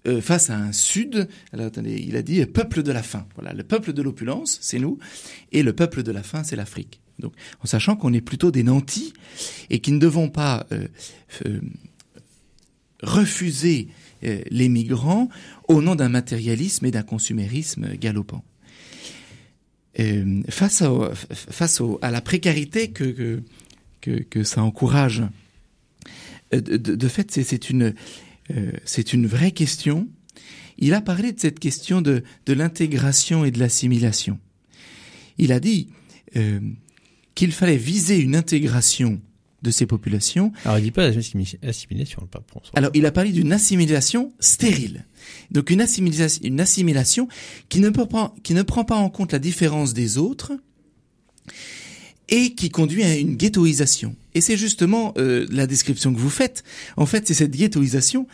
euh, 0.08 0.20
face 0.20 0.48
à 0.48 0.56
un 0.56 0.72
Sud. 0.72 1.28
Il 1.52 2.16
a 2.16 2.22
dit 2.22 2.44
peuple 2.46 2.82
de 2.82 2.92
la 2.92 3.02
faim. 3.02 3.26
Voilà, 3.34 3.52
le 3.52 3.62
peuple 3.62 3.92
de 3.92 4.00
l'opulence, 4.00 4.58
c'est 4.62 4.78
nous, 4.78 4.98
et 5.52 5.62
le 5.62 5.72
peuple 5.72 6.02
de 6.02 6.12
la 6.12 6.22
faim, 6.22 6.42
c'est 6.44 6.56
l'Afrique. 6.56 7.00
En 7.22 7.66
sachant 7.66 7.96
qu'on 7.96 8.12
est 8.12 8.20
plutôt 8.20 8.50
des 8.50 8.62
nantis 8.62 9.12
et 9.70 9.80
qui 9.80 9.92
ne 9.92 9.98
devons 9.98 10.28
pas 10.30 10.66
euh, 10.72 10.86
euh, 11.46 11.60
refuser 13.02 13.88
les 14.22 14.68
migrants 14.68 15.28
au 15.68 15.80
nom 15.80 15.94
d'un 15.94 16.08
matérialisme 16.08 16.86
et 16.86 16.90
d'un 16.90 17.04
consumérisme 17.04 17.94
galopant. 17.96 18.42
face 20.48 20.82
à, 20.82 22.10
la 22.10 22.20
précarité 22.20 22.90
que, 22.90 23.42
ça 24.42 24.62
encourage, 24.64 25.22
de 26.50 27.08
fait, 27.08 27.30
c'est 27.30 27.70
une 27.70 27.94
euh, 28.50 28.72
c'est 28.84 29.12
une 29.12 29.26
vraie 29.26 29.52
question. 29.52 30.08
Il 30.78 30.94
a 30.94 31.00
parlé 31.00 31.32
de 31.32 31.40
cette 31.40 31.58
question 31.58 32.00
de, 32.00 32.22
de 32.46 32.52
l'intégration 32.52 33.44
et 33.44 33.50
de 33.50 33.58
l'assimilation. 33.58 34.38
Il 35.38 35.52
a 35.52 35.60
dit 35.60 35.88
euh, 36.36 36.60
qu'il 37.34 37.52
fallait 37.52 37.76
viser 37.76 38.18
une 38.18 38.36
intégration 38.36 39.20
de 39.62 39.70
ces 39.70 39.86
populations. 39.86 40.52
Alors 40.64 40.78
il 40.78 40.84
dit 40.84 40.90
pas 40.90 41.10
assimilation, 41.62 42.20
le 42.22 42.28
pape 42.28 42.48
François. 42.48 42.72
Alors 42.76 42.90
il 42.94 43.06
a 43.06 43.12
parlé 43.12 43.32
d'une 43.32 43.52
assimilation 43.52 44.32
stérile. 44.38 45.04
Donc 45.50 45.70
une 45.70 45.80
assimilation, 45.80 46.40
une 46.44 46.60
assimilation 46.60 47.28
qui 47.68 47.80
ne, 47.80 47.90
peut 47.90 48.06
pas, 48.06 48.34
qui 48.42 48.54
ne 48.54 48.62
prend 48.62 48.84
pas 48.84 48.96
en 48.96 49.10
compte 49.10 49.32
la 49.32 49.38
différence 49.38 49.94
des 49.94 50.16
autres 50.16 50.52
et 52.28 52.54
qui 52.54 52.70
conduit 52.70 53.02
à 53.02 53.16
une 53.16 53.36
ghettoisation. 53.36 54.14
Et 54.38 54.40
c'est 54.40 54.56
justement 54.56 55.14
euh, 55.18 55.48
la 55.50 55.66
description 55.66 56.14
que 56.14 56.18
vous 56.20 56.30
faites. 56.30 56.62
En 56.96 57.06
fait, 57.06 57.26
c'est 57.26 57.34
cette 57.34 57.50
ghettoisation 57.50 58.28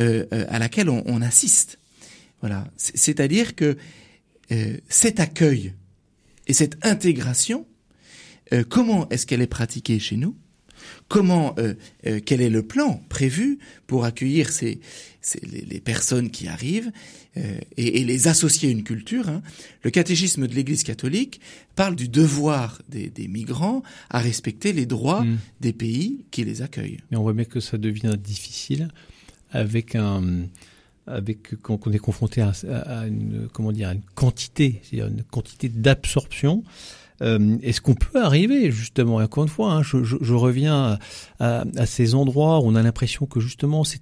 euh, 0.00 0.24
euh 0.32 0.46
à 0.48 0.58
laquelle 0.58 0.88
on, 0.88 1.20
assiste. 1.20 1.78
Voilà. 2.40 2.66
C'est-à-dire 2.78 3.54
que 3.54 3.76
cet 4.88 5.20
accueil 5.20 5.74
et 6.46 6.54
cette 6.54 6.78
intégration, 6.84 7.66
comment 8.70 9.06
est-ce 9.10 9.26
qu'elle 9.26 9.42
est 9.42 9.46
pratiquée 9.46 9.98
chez 9.98 10.16
nous? 10.16 10.34
Comment, 11.08 11.54
quel 12.24 12.40
est 12.40 12.48
le 12.48 12.62
plan 12.62 13.02
prévu 13.10 13.58
pour 13.86 14.06
accueillir 14.06 14.50
ces 14.50 14.80
les, 15.42 15.60
les, 15.62 15.80
personnes 15.80 16.30
qui 16.30 16.48
arrivent 16.48 16.90
euh, 17.36 17.58
et, 17.76 18.00
et, 18.00 18.04
les 18.04 18.28
associer 18.28 18.68
à 18.68 18.72
une 18.72 18.82
culture. 18.82 19.28
Hein. 19.28 19.42
Le 19.82 19.90
catéchisme 19.90 20.46
de 20.46 20.54
l'Église 20.54 20.82
catholique 20.82 21.40
parle 21.76 21.94
du 21.94 22.08
devoir 22.08 22.80
des, 22.88 23.08
des 23.08 23.28
migrants 23.28 23.82
à 24.08 24.20
respecter 24.20 24.72
les 24.72 24.86
droits 24.86 25.24
mm. 25.24 25.38
des 25.60 25.72
pays 25.72 26.24
qui 26.30 26.44
les 26.44 26.62
accueillent. 26.62 27.00
Mais 27.10 27.16
on 27.16 27.22
voit 27.22 27.32
bien 27.32 27.44
que 27.44 27.60
ça 27.60 27.78
devient 27.78 28.16
difficile 28.22 28.88
avec 29.52 29.94
un 29.94 30.22
avec 31.06 31.60
quand 31.62 31.86
on 31.86 31.92
est 31.92 31.98
confronté 31.98 32.40
à, 32.40 32.52
à 32.68 33.06
une 33.06 33.48
comment 33.52 33.72
dire 33.72 33.88
à 33.88 33.94
une 33.94 34.02
quantité, 34.14 34.80
c'est-à-dire 34.82 35.08
une 35.08 35.24
quantité 35.24 35.68
d'absorption. 35.68 36.62
Euh, 37.22 37.58
Est-ce 37.62 37.80
qu'on 37.80 37.94
peut 37.94 38.22
arriver 38.22 38.70
justement, 38.70 39.20
et 39.20 39.24
encore 39.24 39.44
une 39.44 39.50
fois, 39.50 39.72
hein, 39.72 39.82
je, 39.82 40.04
je, 40.04 40.16
je, 40.20 40.34
reviens 40.34 40.98
à, 41.38 41.64
ces 41.84 42.14
endroits 42.14 42.60
où 42.60 42.62
on 42.64 42.74
a 42.74 42.82
l'impression 42.82 43.26
que 43.26 43.40
justement 43.40 43.84
c'est 43.84 44.00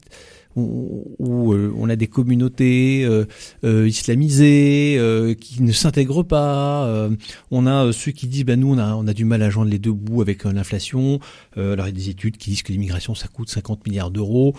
où, 0.58 1.52
euh, 1.52 1.72
on 1.76 1.88
a 1.88 1.96
des 1.96 2.06
communautés 2.06 3.04
euh, 3.04 3.24
euh, 3.64 3.88
islamisées 3.88 4.98
qui 5.40 5.62
ne 5.62 5.72
s'intègrent 5.72 6.22
pas. 6.22 7.08
On 7.50 7.66
a 7.66 7.92
ceux 7.92 8.12
qui 8.12 8.26
disent, 8.26 8.44
ben 8.44 8.58
nous 8.60 8.74
on 8.74 9.06
a, 9.06 9.14
du 9.14 9.24
mal 9.24 9.42
à 9.42 9.50
joindre 9.50 9.70
les 9.70 9.78
deux 9.78 9.92
bouts 9.92 10.22
avec 10.22 10.44
l'inflation. 10.44 11.20
alors 11.56 11.86
il 11.86 11.90
y 11.90 11.92
a 11.92 11.92
des 11.92 12.10
études 12.10 12.36
qui 12.36 12.50
disent 12.50 12.62
que 12.62 12.72
l'immigration 12.72 13.14
ça 13.14 13.28
coûte 13.28 13.50
50 13.50 13.86
milliards 13.86 14.10
d'euros. 14.10 14.54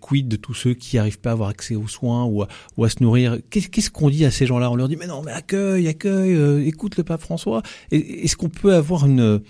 quid 0.00 0.28
de 0.28 0.36
tous 0.36 0.54
ceux 0.54 0.74
qui 0.74 0.96
n'arrivent 0.96 1.20
pas 1.20 1.30
à 1.30 1.32
avoir 1.32 1.48
accès 1.48 1.74
aux 1.76 1.88
soins 1.88 2.24
ou 2.24 2.42
à, 2.42 2.88
se 2.88 3.02
nourrir? 3.02 3.38
Qu'est-ce 3.50 3.90
qu'on 3.90 4.10
dit 4.10 4.24
à 4.24 4.30
ces 4.30 4.46
gens-là? 4.46 4.70
On 4.70 4.76
leur 4.76 4.88
dit, 4.88 4.96
mais 4.96 5.06
non, 5.06 5.22
mais 5.22 5.32
accueille, 5.32 5.88
accueille, 5.88 6.66
écoute 6.66 6.96
le 6.96 7.04
pape 7.04 7.20
François. 7.20 7.62
Est-ce 7.90 8.36
qu'on 8.36 8.48
peut 8.48 8.74
avoir 8.74 9.06
une 9.06 9.40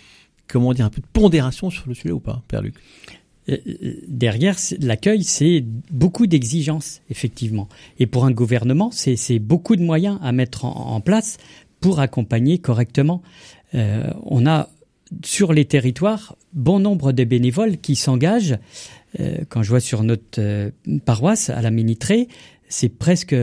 comment 0.49 0.73
dire 0.73 0.85
un 0.85 0.91
peu 0.91 1.01
de 1.01 1.07
pondération 1.13 1.71
sur 1.71 1.89
le 1.89 1.95
sujet 1.95 2.13
ou 2.13 2.21
pas, 2.21 2.43
Père 2.49 2.63
Luc 2.63 2.75
derrière 3.49 4.57
l'accueil, 4.81 5.23
c'est 5.23 5.65
beaucoup 5.91 6.27
d'exigences, 6.27 7.01
effectivement. 7.11 7.69
Et 7.99 8.07
pour 8.07 8.25
un 8.25 8.33
gouvernement, 8.33 8.91
c'est 8.91 9.39
beaucoup 9.39 9.77
de 9.77 9.83
moyens 9.83 10.19
à 10.23 10.33
mettre 10.33 10.65
en, 10.65 11.01
place 11.01 11.39
pour 11.81 12.01
accompagner 12.01 12.59
correctement. 12.59 13.23
on 13.73 14.47
a 14.47 14.69
sur 15.25 15.53
les 15.53 15.65
territoires 15.65 16.37
bon 16.53 16.81
nombre 16.81 17.13
de 17.13 17.23
bénévoles 17.23 17.79
qui 17.79 17.95
s'engagent. 17.95 18.59
quand 19.49 19.63
je 19.63 19.69
vois 19.69 19.81
sur 19.81 20.03
notre 20.03 20.73
paroisse 21.05 21.51
à 21.51 21.63
la 21.63 21.71
Minitrée, 21.71 22.29
c'est 22.69 22.89
presque 22.89 23.37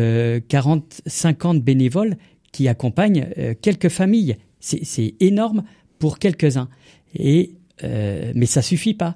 40, 0.49 1.01
50 1.05 1.63
bénévoles 1.63 2.17
qui 2.51 2.67
accompagnent 2.67 3.27
quelques 3.61 3.89
familles. 3.89 4.35
C'est 4.59 5.15
énorme 5.21 5.63
pour 5.97 6.19
quelques-uns. 6.19 6.67
Et 7.15 7.51
mais 7.81 8.45
ça 8.45 8.61
suffit 8.61 8.93
pas 8.93 9.15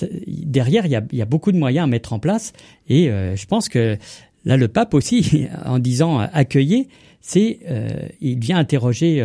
derrière, 0.00 0.86
il 0.86 0.92
y, 1.12 1.22
a, 1.22 1.24
beaucoup 1.24 1.52
de 1.52 1.58
moyens 1.58 1.84
à 1.84 1.86
mettre 1.86 2.12
en 2.12 2.18
place. 2.18 2.52
Et 2.88 3.10
euh, 3.10 3.36
je 3.36 3.46
pense 3.46 3.68
que 3.68 3.98
là, 4.44 4.56
le 4.56 4.68
pape 4.68 4.94
aussi, 4.94 5.46
en 5.64 5.78
disant 5.78 6.20
euh, 6.20 6.26
accueillir, 6.32 6.84
c'est 7.20 7.60
euh, 7.68 8.08
il 8.20 8.38
vient 8.38 8.58
interroger 8.58 9.24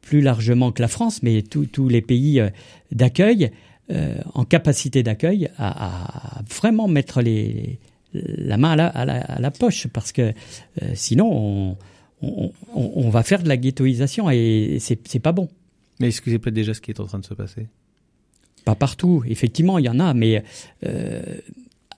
plus 0.00 0.20
largement 0.20 0.72
que 0.72 0.82
la 0.82 0.88
France, 0.88 1.22
mais 1.22 1.42
tous 1.42 1.88
les 1.88 2.02
pays 2.02 2.42
d'accueil 2.90 3.52
en 4.34 4.44
capacité 4.44 5.02
d'accueil 5.02 5.50
à, 5.58 6.40
vraiment 6.50 6.88
mettre 6.88 7.22
la 8.12 8.56
main 8.56 8.76
à 8.76 9.38
la, 9.38 9.50
poche, 9.52 9.86
parce 9.86 10.10
que 10.10 10.32
sinon 10.94 11.76
on, 12.22 13.10
va 13.10 13.22
faire 13.22 13.44
de 13.44 13.48
la 13.48 13.56
ghettoisation 13.56 14.28
et 14.30 14.78
c'est 14.80 15.20
pas 15.20 15.32
bon. 15.32 15.48
Mais 16.00 16.08
est-ce 16.08 16.20
que 16.20 16.50
déjà 16.50 16.74
ce 16.74 16.80
qui 16.80 16.90
est 16.90 16.98
en 16.98 17.06
train 17.06 17.20
de 17.20 17.26
se 17.26 17.34
passer 17.34 17.68
pas 18.64 18.74
partout, 18.74 19.22
effectivement, 19.26 19.78
il 19.78 19.84
y 19.84 19.88
en 19.88 20.00
a, 20.00 20.14
mais 20.14 20.42
euh, 20.86 21.22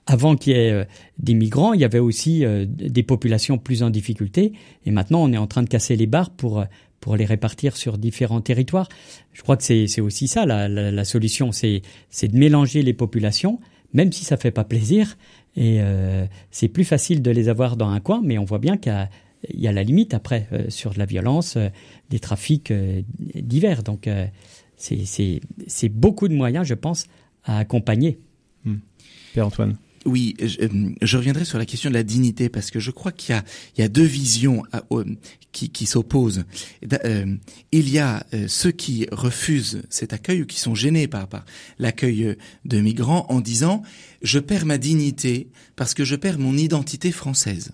avant 0.07 0.35
qu'il 0.35 0.53
y 0.53 0.59
ait 0.59 0.71
euh, 0.71 0.85
des 1.17 1.33
migrants, 1.33 1.73
il 1.73 1.81
y 1.81 1.83
avait 1.83 1.99
aussi 1.99 2.45
euh, 2.45 2.65
des 2.67 3.03
populations 3.03 3.57
plus 3.57 3.81
en 3.83 3.89
difficulté. 3.89 4.53
Et 4.85 4.91
maintenant, 4.91 5.23
on 5.23 5.33
est 5.33 5.37
en 5.37 5.47
train 5.47 5.63
de 5.63 5.69
casser 5.69 5.95
les 5.95 6.07
barres 6.07 6.29
pour 6.29 6.59
euh, 6.59 6.65
pour 6.99 7.17
les 7.17 7.25
répartir 7.25 7.77
sur 7.77 7.99
différents 7.99 8.41
territoires. 8.41 8.89
Je 9.33 9.43
crois 9.43 9.57
que 9.57 9.63
c'est 9.63 10.01
aussi 10.01 10.27
ça 10.27 10.47
la, 10.47 10.67
la, 10.67 10.89
la 10.89 11.05
solution, 11.05 11.51
c'est 11.51 11.81
de 12.23 12.35
mélanger 12.35 12.81
les 12.81 12.93
populations, 12.93 13.59
même 13.93 14.11
si 14.11 14.25
ça 14.25 14.37
fait 14.37 14.49
pas 14.49 14.63
plaisir. 14.63 15.15
Et 15.55 15.81
euh, 15.81 16.25
c'est 16.49 16.67
plus 16.67 16.83
facile 16.83 17.21
de 17.21 17.29
les 17.29 17.47
avoir 17.47 17.77
dans 17.77 17.89
un 17.89 17.99
coin, 17.99 18.21
mais 18.23 18.39
on 18.39 18.43
voit 18.43 18.57
bien 18.57 18.77
qu'il 18.77 19.07
y, 19.53 19.61
y 19.61 19.67
a, 19.67 19.71
la 19.71 19.83
limite 19.83 20.15
après 20.15 20.47
sur 20.69 20.93
de 20.93 20.99
la 20.99 21.05
violence, 21.05 21.59
des 22.09 22.19
trafics 22.19 22.73
divers. 23.35 23.83
Donc 23.83 24.09
c'est 24.77 25.89
beaucoup 25.89 26.27
de 26.27 26.33
moyens, 26.33 26.65
je 26.65 26.73
pense, 26.73 27.05
à 27.43 27.57
accompagner. 27.59 28.19
Hmm. 28.63 28.77
Père 29.33 29.47
Antoine. 29.47 29.77
Oui, 30.05 30.35
je, 30.39 30.61
euh, 30.61 30.89
je, 31.01 31.17
reviendrai 31.17 31.45
sur 31.45 31.57
la 31.57 31.65
question 31.65 31.89
de 31.89 31.95
la 31.95 32.03
dignité 32.03 32.47
parce 32.47 32.69
que 32.69 32.79
je 32.79 32.91
crois 32.91 33.11
qu'il 33.11 33.33
y 33.33 33.37
a, 33.37 33.43
il 33.75 33.81
y 33.81 33.83
a 33.83 33.87
deux 33.87 34.03
visions 34.03 34.61
euh, 34.91 35.03
qui, 35.51 35.69
qui 35.69 35.87
s'opposent. 35.87 36.45
Euh, 37.05 37.35
il 37.71 37.89
y 37.89 37.97
a 37.97 38.23
ceux 38.47 38.71
qui 38.71 39.07
refusent 39.11 39.81
cet 39.89 40.13
accueil 40.13 40.43
ou 40.43 40.45
qui 40.45 40.59
sont 40.59 40.75
gênés 40.75 41.07
par, 41.07 41.27
par 41.27 41.43
l'accueil 41.79 42.37
de 42.65 42.81
migrants 42.81 43.25
en 43.29 43.41
disant 43.41 43.81
je 44.21 44.37
perds 44.37 44.67
ma 44.67 44.77
dignité 44.77 45.49
parce 45.75 45.95
que 45.95 46.05
je 46.05 46.15
perds 46.15 46.37
mon 46.37 46.55
identité 46.55 47.11
française, 47.11 47.71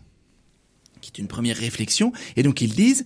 qui 1.02 1.12
est 1.14 1.20
une 1.22 1.28
première 1.28 1.58
réflexion. 1.58 2.14
Et 2.38 2.44
donc 2.44 2.62
ils 2.62 2.74
disent 2.74 3.04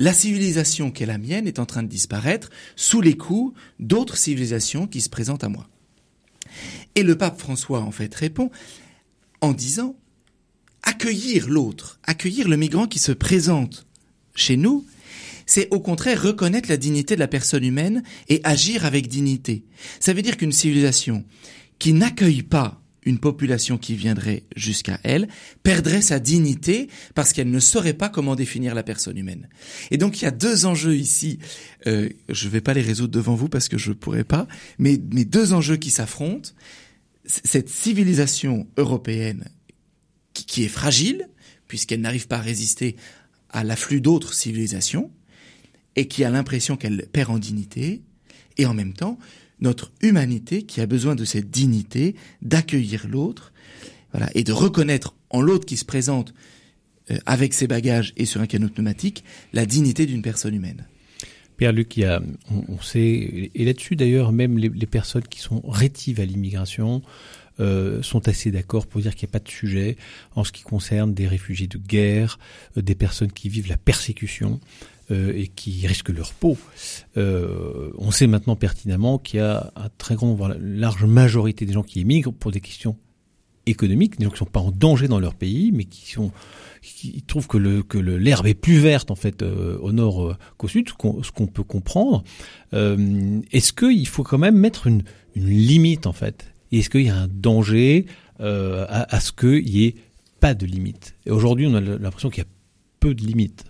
la 0.00 0.14
civilisation 0.14 0.90
qui 0.90 1.04
est 1.04 1.06
la 1.06 1.18
mienne 1.18 1.46
est 1.46 1.60
en 1.60 1.66
train 1.66 1.84
de 1.84 1.88
disparaître 1.88 2.50
sous 2.74 3.02
les 3.02 3.16
coups 3.16 3.54
d'autres 3.78 4.16
civilisations 4.16 4.86
qui 4.86 5.00
se 5.00 5.10
présentent 5.10 5.44
à 5.44 5.48
moi. 5.48 5.68
Et 6.94 7.02
le 7.02 7.16
pape 7.16 7.38
François, 7.38 7.82
en 7.82 7.92
fait, 7.92 8.12
répond 8.14 8.50
en 9.42 9.52
disant 9.52 9.94
accueillir 10.82 11.48
l'autre, 11.48 12.00
accueillir 12.02 12.48
le 12.48 12.56
migrant 12.56 12.86
qui 12.86 12.98
se 12.98 13.12
présente 13.12 13.86
chez 14.34 14.56
nous, 14.56 14.86
c'est 15.44 15.68
au 15.70 15.80
contraire 15.80 16.22
reconnaître 16.22 16.70
la 16.70 16.76
dignité 16.78 17.14
de 17.14 17.20
la 17.20 17.28
personne 17.28 17.64
humaine 17.64 18.02
et 18.28 18.40
agir 18.42 18.86
avec 18.86 19.06
dignité. 19.06 19.64
Ça 20.00 20.14
veut 20.14 20.22
dire 20.22 20.38
qu'une 20.38 20.52
civilisation 20.52 21.24
qui 21.78 21.92
n'accueille 21.92 22.42
pas 22.42 22.79
une 23.04 23.18
population 23.18 23.78
qui 23.78 23.94
viendrait 23.94 24.44
jusqu'à 24.56 25.00
elle 25.02 25.28
perdrait 25.62 26.02
sa 26.02 26.18
dignité 26.18 26.88
parce 27.14 27.32
qu'elle 27.32 27.50
ne 27.50 27.60
saurait 27.60 27.94
pas 27.94 28.08
comment 28.08 28.34
définir 28.34 28.74
la 28.74 28.82
personne 28.82 29.16
humaine. 29.16 29.48
Et 29.90 29.96
donc 29.96 30.20
il 30.20 30.24
y 30.24 30.28
a 30.28 30.32
deux 30.32 30.66
enjeux 30.66 30.96
ici. 30.96 31.38
Euh, 31.86 32.08
je 32.28 32.46
ne 32.46 32.50
vais 32.50 32.60
pas 32.60 32.74
les 32.74 32.82
résoudre 32.82 33.12
devant 33.12 33.34
vous 33.34 33.48
parce 33.48 33.68
que 33.68 33.78
je 33.78 33.90
ne 33.90 33.94
pourrais 33.94 34.24
pas, 34.24 34.46
mais, 34.78 35.00
mais 35.12 35.24
deux 35.24 35.52
enjeux 35.52 35.76
qui 35.76 35.90
s'affrontent. 35.90 36.50
Cette 37.24 37.68
civilisation 37.68 38.66
européenne 38.76 39.44
qui, 40.34 40.44
qui 40.44 40.64
est 40.64 40.68
fragile 40.68 41.28
puisqu'elle 41.68 42.00
n'arrive 42.00 42.26
pas 42.26 42.38
à 42.38 42.42
résister 42.42 42.96
à 43.50 43.64
l'afflux 43.64 44.00
d'autres 44.00 44.34
civilisations 44.34 45.10
et 45.96 46.06
qui 46.08 46.24
a 46.24 46.30
l'impression 46.30 46.76
qu'elle 46.76 47.06
perd 47.12 47.30
en 47.30 47.38
dignité, 47.38 48.02
et 48.60 48.66
en 48.66 48.74
même 48.74 48.92
temps 48.92 49.18
notre 49.60 49.92
humanité 50.00 50.62
qui 50.62 50.80
a 50.80 50.86
besoin 50.86 51.14
de 51.14 51.24
cette 51.24 51.50
dignité, 51.50 52.14
d'accueillir 52.42 53.06
l'autre, 53.08 53.52
voilà, 54.12 54.28
et 54.34 54.44
de 54.44 54.52
reconnaître 54.52 55.14
en 55.30 55.40
l'autre 55.40 55.66
qui 55.66 55.76
se 55.76 55.84
présente 55.84 56.34
euh, 57.10 57.18
avec 57.26 57.54
ses 57.54 57.66
bagages 57.66 58.12
et 58.16 58.24
sur 58.24 58.40
un 58.40 58.46
canot 58.46 58.68
pneumatique 58.68 59.24
la 59.52 59.66
dignité 59.66 60.06
d'une 60.06 60.22
personne 60.22 60.54
humaine. 60.54 60.86
Père 61.56 61.72
Luc, 61.72 61.96
il 61.98 62.00
y 62.00 62.04
a, 62.04 62.22
on, 62.50 62.80
sait, 62.80 63.50
et 63.54 63.64
là-dessus 63.66 63.94
d'ailleurs, 63.94 64.32
même 64.32 64.56
les, 64.56 64.70
les, 64.70 64.86
personnes 64.86 65.28
qui 65.28 65.40
sont 65.40 65.60
rétives 65.68 66.18
à 66.18 66.24
l'immigration 66.24 67.02
euh, 67.60 68.00
sont 68.02 68.26
assez 68.26 68.50
d'accord 68.50 68.86
pour 68.86 69.02
dire 69.02 69.14
qu'il 69.14 69.26
n'y 69.26 69.32
a 69.32 69.34
pas 69.38 69.44
de 69.44 69.50
sujet 69.50 69.98
en 70.34 70.44
ce 70.44 70.52
qui 70.52 70.62
concerne 70.62 71.12
des 71.12 71.28
réfugiés 71.28 71.66
de 71.66 71.76
guerre, 71.76 72.38
euh, 72.78 72.82
des 72.82 72.94
personnes 72.94 73.30
qui 73.30 73.50
vivent 73.50 73.68
la 73.68 73.76
persécution 73.76 74.60
euh, 75.10 75.32
et 75.34 75.48
qui 75.48 75.86
risquent 75.86 76.10
leur 76.10 76.32
peau. 76.32 76.56
Euh, 77.16 77.90
on 77.98 78.10
sait 78.10 78.26
maintenant 78.26 78.54
pertinemment 78.54 79.18
qu'il 79.18 79.38
y 79.38 79.42
a 79.42 79.72
un 79.74 79.88
très 79.98 80.14
grand, 80.14 80.34
voire 80.34 80.54
large 80.60 81.04
majorité 81.04 81.66
des 81.66 81.72
gens 81.72 81.82
qui 81.82 82.00
émigrent 82.00 82.32
pour 82.32 82.52
des 82.52 82.60
questions 82.60 82.96
économiques, 83.66 84.18
des 84.18 84.24
gens 84.24 84.30
qui 84.30 84.38
sont 84.38 84.44
pas 84.44 84.60
en 84.60 84.70
danger 84.70 85.08
dans 85.08 85.18
leur 85.18 85.34
pays, 85.34 85.72
mais 85.72 85.84
qui 85.84 87.22
trouvent 87.26 87.48
que 87.48 87.58
le 87.58 87.82
que 87.82 87.98
l'herbe 87.98 88.46
est 88.46 88.54
plus 88.54 88.78
verte 88.78 89.10
en 89.10 89.16
fait 89.16 89.42
euh, 89.42 89.78
au 89.78 89.92
nord 89.92 90.36
qu'au 90.56 90.68
sud, 90.68 90.88
ce 90.88 91.30
qu'on 91.32 91.46
peut 91.46 91.64
comprendre. 91.64 92.22
Est-ce 92.72 93.72
qu'il 93.72 94.06
faut 94.06 94.22
quand 94.22 94.38
même 94.38 94.56
mettre 94.56 94.86
une, 94.86 95.02
une 95.34 95.48
limite 95.48 96.06
en 96.06 96.12
fait? 96.12 96.54
Est-ce 96.72 96.88
qu'il 96.88 97.02
y 97.02 97.10
a 97.10 97.16
un 97.16 97.28
danger 97.28 98.06
à, 98.38 99.14
à 99.14 99.20
ce 99.20 99.32
qu'il 99.32 99.68
y 99.68 99.86
ait 99.86 99.94
pas 100.38 100.54
de 100.54 100.66
limite? 100.66 101.16
Et 101.26 101.30
aujourd'hui, 101.30 101.66
on 101.66 101.74
a 101.74 101.80
l'impression 101.80 102.30
qu'il 102.30 102.44
y 102.44 102.46
a 102.46 102.50
peu 103.00 103.14
de 103.14 103.22
limites. 103.22 103.69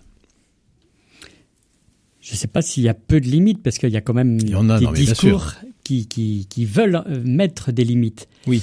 Je 2.21 2.33
ne 2.33 2.37
sais 2.37 2.47
pas 2.47 2.61
s'il 2.61 2.83
y 2.83 2.89
a 2.89 2.93
peu 2.93 3.19
de 3.19 3.27
limites, 3.27 3.63
parce 3.63 3.79
qu'il 3.79 3.89
y 3.89 3.97
a 3.97 4.01
quand 4.01 4.13
même 4.13 4.37
a, 4.37 4.79
des 4.79 4.85
non, 4.85 4.91
discours 4.91 5.55
qui, 5.83 6.07
qui, 6.07 6.45
qui, 6.47 6.65
veulent 6.65 7.01
euh, 7.07 7.21
mettre 7.23 7.71
des 7.71 7.83
limites. 7.83 8.29
Oui. 8.45 8.61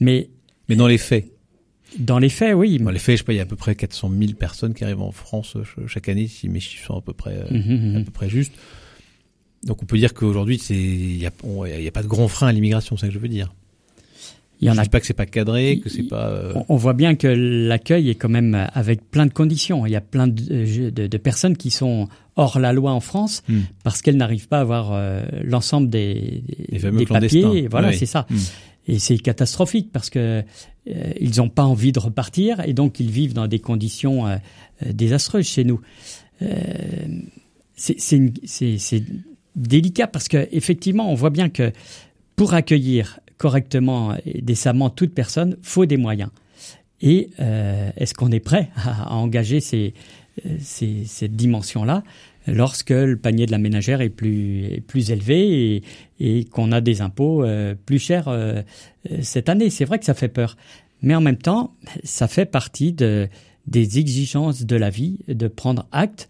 Mais, 0.00 0.30
mais 0.68 0.76
dans 0.76 0.86
les 0.86 0.96
faits 0.96 1.26
Dans 1.98 2.18
les 2.18 2.30
faits, 2.30 2.54
oui. 2.54 2.78
Dans 2.78 2.90
les 2.90 2.98
faits, 2.98 3.16
je 3.16 3.18
sais 3.18 3.24
pas, 3.24 3.34
il 3.34 3.36
y 3.36 3.40
a 3.40 3.42
à 3.42 3.46
peu 3.46 3.56
près 3.56 3.74
400 3.74 4.10
000 4.18 4.32
personnes 4.32 4.72
qui 4.72 4.84
arrivent 4.84 5.02
en 5.02 5.12
France 5.12 5.56
euh, 5.56 5.86
chaque 5.86 6.08
année, 6.08 6.28
si 6.28 6.48
mes 6.48 6.60
chiffres 6.60 6.86
sont 6.86 6.96
à 6.96 7.02
peu 7.02 7.12
près, 7.12 7.44
mmh, 7.50 7.56
mmh. 7.56 7.96
à 7.96 8.04
peu 8.04 8.10
près 8.10 8.30
justes. 8.30 8.54
Donc 9.64 9.82
on 9.82 9.86
peut 9.86 9.98
dire 9.98 10.14
qu'aujourd'hui, 10.14 10.56
il 10.70 11.18
n'y 11.18 11.26
a, 11.26 11.28
a, 11.28 11.90
pas 11.90 12.02
de 12.02 12.08
grand 12.08 12.28
frein 12.28 12.48
à 12.48 12.52
l'immigration, 12.52 12.96
c'est 12.96 13.02
ça 13.02 13.08
que 13.08 13.14
je 13.14 13.18
veux 13.18 13.28
dire. 13.28 13.54
Il 14.60 14.68
y 14.68 14.70
en 14.70 14.74
je 14.74 14.80
a 14.80 14.82
dis 14.84 14.88
pas 14.88 15.00
que 15.00 15.06
c'est 15.06 15.14
pas 15.14 15.26
cadré, 15.26 15.80
que 15.80 15.90
c'est 15.90 16.04
pas. 16.04 16.28
Euh... 16.28 16.54
On 16.68 16.76
voit 16.76 16.92
bien 16.92 17.16
que 17.16 17.26
l'accueil 17.26 18.08
est 18.08 18.14
quand 18.14 18.28
même 18.28 18.68
avec 18.72 19.10
plein 19.10 19.26
de 19.26 19.32
conditions. 19.32 19.84
Il 19.84 19.90
y 19.90 19.96
a 19.96 20.00
plein 20.00 20.26
de, 20.26 20.90
de, 20.90 21.06
de 21.06 21.18
personnes 21.18 21.56
qui 21.56 21.70
sont 21.70 22.08
hors 22.36 22.58
la 22.58 22.72
loi 22.72 22.92
en 22.92 23.00
France 23.00 23.42
mm. 23.48 23.60
parce 23.82 24.02
qu'elles 24.02 24.16
n'arrivent 24.16 24.48
pas 24.48 24.58
à 24.58 24.62
avoir 24.62 24.92
euh, 24.92 25.22
l'ensemble 25.42 25.88
des, 25.88 26.42
Les 26.68 26.78
des 26.78 27.06
papiers. 27.06 27.68
Voilà, 27.68 27.88
oui. 27.88 27.96
c'est 27.96 28.06
ça. 28.06 28.26
Mm. 28.28 28.36
Et 28.86 28.98
c'est 28.98 29.18
catastrophique 29.18 29.90
parce 29.92 30.10
que 30.10 30.42
euh, 30.88 31.12
ils 31.20 31.38
n'ont 31.38 31.48
pas 31.48 31.64
envie 31.64 31.92
de 31.92 31.98
repartir 31.98 32.60
et 32.60 32.74
donc 32.74 33.00
ils 33.00 33.10
vivent 33.10 33.32
dans 33.32 33.46
des 33.46 33.58
conditions 33.58 34.26
euh, 34.26 34.36
désastreuses 34.92 35.46
chez 35.46 35.64
nous. 35.64 35.80
c'est 37.76 39.02
délicat 39.56 40.06
parce 40.06 40.28
que 40.28 40.48
effectivement, 40.52 41.10
on 41.10 41.14
voit 41.14 41.30
bien 41.30 41.48
que 41.48 41.72
pour 42.36 42.54
accueillir 42.54 43.20
correctement 43.38 44.14
et 44.26 44.42
décemment 44.42 44.90
toute 44.90 45.14
personne, 45.14 45.56
faut 45.62 45.86
des 45.86 45.96
moyens. 45.96 46.30
Et 47.00 47.30
euh, 47.40 47.90
est-ce 47.96 48.14
qu'on 48.14 48.30
est 48.30 48.40
prêt 48.40 48.70
à, 48.76 49.10
à 49.10 49.14
engager 49.14 49.60
ces, 49.60 49.94
ces, 50.58 51.04
cette 51.06 51.36
dimension-là 51.36 52.02
lorsque 52.46 52.90
le 52.90 53.16
panier 53.16 53.46
de 53.46 53.52
la 53.52 53.58
ménagère 53.58 54.00
est 54.00 54.10
plus, 54.10 54.64
est 54.64 54.80
plus 54.80 55.10
élevé 55.10 55.76
et, 55.76 55.82
et 56.20 56.44
qu'on 56.44 56.72
a 56.72 56.80
des 56.80 57.00
impôts 57.00 57.44
euh, 57.44 57.74
plus 57.86 57.98
chers 57.98 58.28
euh, 58.28 58.62
cette 59.22 59.48
année 59.48 59.70
C'est 59.70 59.84
vrai 59.84 59.98
que 59.98 60.04
ça 60.04 60.14
fait 60.14 60.28
peur. 60.28 60.56
Mais 61.02 61.14
en 61.14 61.20
même 61.20 61.36
temps, 61.36 61.74
ça 62.02 62.28
fait 62.28 62.46
partie 62.46 62.92
de, 62.92 63.28
des 63.66 63.98
exigences 63.98 64.64
de 64.64 64.76
la 64.76 64.90
vie, 64.90 65.18
de 65.28 65.48
prendre 65.48 65.86
acte 65.92 66.28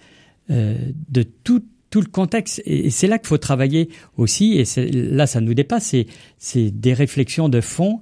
euh, 0.50 0.76
de 1.08 1.22
tout 1.22 1.64
tout 1.90 2.00
le 2.00 2.08
contexte. 2.08 2.60
Et 2.66 2.90
c'est 2.90 3.06
là 3.06 3.20
qu'il 3.20 3.28
faut 3.28 3.38
travailler 3.38 3.88
aussi. 4.16 4.58
Et 4.58 4.90
là, 4.90 5.28
ça 5.28 5.40
nous 5.40 5.54
dépasse. 5.54 5.94
C'est 6.38 6.70
des 6.72 6.92
réflexions 6.92 7.48
de 7.48 7.60
fond 7.60 8.00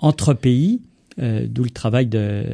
entre 0.00 0.34
pays, 0.34 0.82
euh, 1.20 1.46
d'où 1.48 1.64
le 1.64 1.70
travail 1.70 2.06
de, 2.06 2.44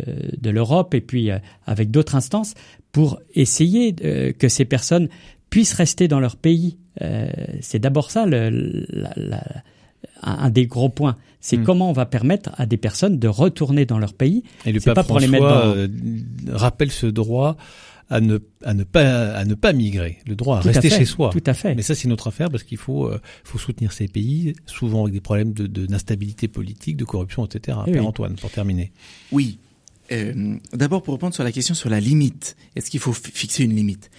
de 0.40 0.50
l'Europe 0.50 0.94
et 0.94 1.00
puis 1.00 1.31
euh, 1.31 1.38
avec 1.66 1.90
d'autres 1.90 2.14
instances 2.14 2.55
pour 2.92 3.20
essayer 3.35 3.94
euh, 4.05 4.33
que 4.33 4.48
ces 4.48 4.64
personnes 4.64 5.09
puissent 5.50 5.74
rester 5.74 6.09
dans 6.09 6.20
leur 6.20 6.37
pays. 6.37 6.79
Euh, 7.03 7.29
c'est 7.61 7.79
d'abord 7.79 8.11
ça 8.11 8.27
le, 8.27 8.87
un 10.22 10.50
des 10.50 10.66
gros 10.66 10.88
points. 10.88 11.16
C'est 11.40 11.59
hmm. 11.59 11.64
comment 11.64 11.90
on 11.90 11.92
va 11.92 12.07
permettre 12.07 12.50
à 12.57 12.66
des 12.66 12.77
personnes 12.77 13.18
de 13.18 13.29
retourner 13.29 13.85
dans 13.85 13.98
leur 13.98 14.14
pays. 14.14 14.44
Et 14.64 14.72
le 14.72 14.81
pape 14.81 14.94
pas 14.94 15.05
pour 15.05 15.18
les 15.18 15.29
mettre 15.29 15.44
dans... 15.44 16.57
rappelle 16.57 16.90
ce 16.90 17.07
droit 17.07 17.57
à 18.11 18.21
ne, 18.21 18.38
à 18.62 18.75
ne 18.75 18.85
pas 18.85 19.33
à 19.33 19.45
ne 19.45 19.55
pas 19.55 19.73
migrer, 19.73 20.19
le 20.27 20.37
droit 20.37 20.59
à 20.59 20.61
rester 20.61 20.90
chez 20.90 21.05
soi. 21.05 21.31
Tout 21.31 21.43
à 21.47 21.55
fait. 21.55 21.75
Mais 21.75 21.83
ça 21.83 21.95
c'est 21.95 22.09
notre 22.09 22.29
affaire 22.29 22.51
parce 22.51 22.62
qu'il 22.62 22.79
faut 22.79 23.07
euh, 23.07 23.21
faut 23.45 23.59
soutenir 23.59 23.93
ces 23.93 24.09
pays, 24.09 24.55
souvent 24.67 25.03
avec 25.03 25.14
des 25.14 25.21
problèmes 25.21 25.53
de 25.53 25.67
d'instabilité 25.67 26.49
politique, 26.49 26.97
de 26.97 27.05
corruption, 27.05 27.45
etc. 27.47 27.79
Eh 27.87 27.93
Père 27.93 28.07
Antoine, 28.07 28.35
pour 28.37 28.51
terminer. 28.51 28.93
Oui. 29.33 29.59
Euh, 30.12 30.57
D'abord 30.75 31.03
pour 31.03 31.14
répondre 31.14 31.35
sur 31.35 31.45
la 31.45 31.53
question 31.53 31.75
sur 31.75 31.88
la 31.88 31.99
limite, 31.99 32.57
est-ce 32.77 32.90
qu'il 32.90 33.01
faut 33.01 33.14
fixer 33.14 33.64
une 33.64 33.75
limite? 33.75 34.11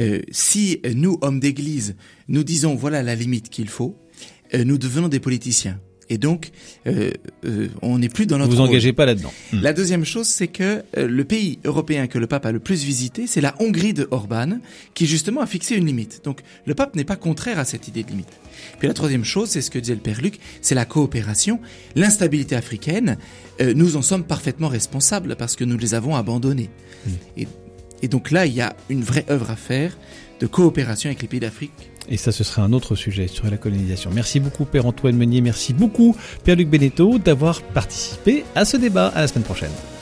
Euh, 0.00 0.22
Si 0.30 0.80
nous 0.94 1.18
hommes 1.20 1.38
d'Église 1.38 1.96
nous 2.28 2.44
disons 2.44 2.74
voilà 2.74 3.02
la 3.02 3.14
limite 3.14 3.50
qu'il 3.50 3.68
faut, 3.68 3.98
euh, 4.54 4.64
nous 4.64 4.78
devenons 4.78 5.08
des 5.08 5.20
politiciens. 5.20 5.78
Et 6.10 6.18
donc, 6.18 6.50
euh, 6.86 7.10
euh, 7.44 7.68
on 7.82 7.98
n'est 7.98 8.08
plus 8.08 8.26
dans 8.26 8.38
notre. 8.38 8.50
Vous 8.50 8.60
engagez 8.60 8.92
pas 8.92 9.06
là-dedans. 9.06 9.32
Hmm. 9.52 9.60
La 9.60 9.72
deuxième 9.72 10.04
chose, 10.04 10.26
c'est 10.26 10.48
que 10.48 10.82
euh, 10.96 11.08
le 11.08 11.24
pays 11.24 11.58
européen 11.64 12.06
que 12.06 12.18
le 12.18 12.26
pape 12.26 12.46
a 12.46 12.52
le 12.52 12.60
plus 12.60 12.84
visité, 12.84 13.26
c'est 13.26 13.40
la 13.40 13.54
Hongrie 13.58 13.94
de 13.94 14.06
Orban, 14.10 14.58
qui 14.94 15.06
justement 15.06 15.40
a 15.40 15.46
fixé 15.46 15.76
une 15.76 15.86
limite. 15.86 16.20
Donc, 16.24 16.40
le 16.66 16.74
pape 16.74 16.94
n'est 16.94 17.04
pas 17.04 17.16
contraire 17.16 17.58
à 17.58 17.64
cette 17.64 17.88
idée 17.88 18.02
de 18.02 18.10
limite. 18.10 18.28
Puis 18.78 18.88
la 18.88 18.94
troisième 18.94 19.24
chose, 19.24 19.48
c'est 19.50 19.62
ce 19.62 19.70
que 19.70 19.78
disait 19.78 19.94
le 19.94 20.00
père 20.00 20.20
Luc, 20.20 20.38
c'est 20.60 20.74
la 20.74 20.84
coopération. 20.84 21.60
L'instabilité 21.94 22.56
africaine, 22.56 23.16
euh, 23.60 23.72
nous 23.74 23.96
en 23.96 24.02
sommes 24.02 24.24
parfaitement 24.24 24.68
responsables 24.68 25.36
parce 25.36 25.56
que 25.56 25.64
nous 25.64 25.78
les 25.78 25.94
avons 25.94 26.16
abandonnés. 26.16 26.70
Hmm. 27.06 27.10
Et, 27.36 27.48
et 28.02 28.08
donc 28.08 28.30
là, 28.30 28.46
il 28.46 28.54
y 28.54 28.60
a 28.60 28.76
une 28.90 29.02
vraie 29.02 29.24
œuvre 29.30 29.50
à 29.50 29.56
faire 29.56 29.96
de 30.40 30.46
coopération 30.46 31.08
avec 31.08 31.22
les 31.22 31.28
pays 31.28 31.40
d'Afrique 31.40 31.72
et 32.08 32.16
ça, 32.16 32.32
ce 32.32 32.44
serait 32.44 32.62
un 32.62 32.72
autre 32.72 32.94
sujet 32.94 33.28
sur 33.28 33.48
la 33.50 33.56
colonisation. 33.56 34.10
Merci 34.12 34.40
beaucoup, 34.40 34.64
Père 34.64 34.86
Antoine 34.86 35.16
Meunier. 35.16 35.40
Merci 35.40 35.72
beaucoup, 35.72 36.16
Père 36.44 36.56
Luc 36.56 36.68
Beneteau, 36.68 37.18
d'avoir 37.18 37.62
participé 37.62 38.44
à 38.54 38.64
ce 38.64 38.76
débat. 38.76 39.08
À 39.08 39.22
la 39.22 39.28
semaine 39.28 39.44
prochaine. 39.44 39.93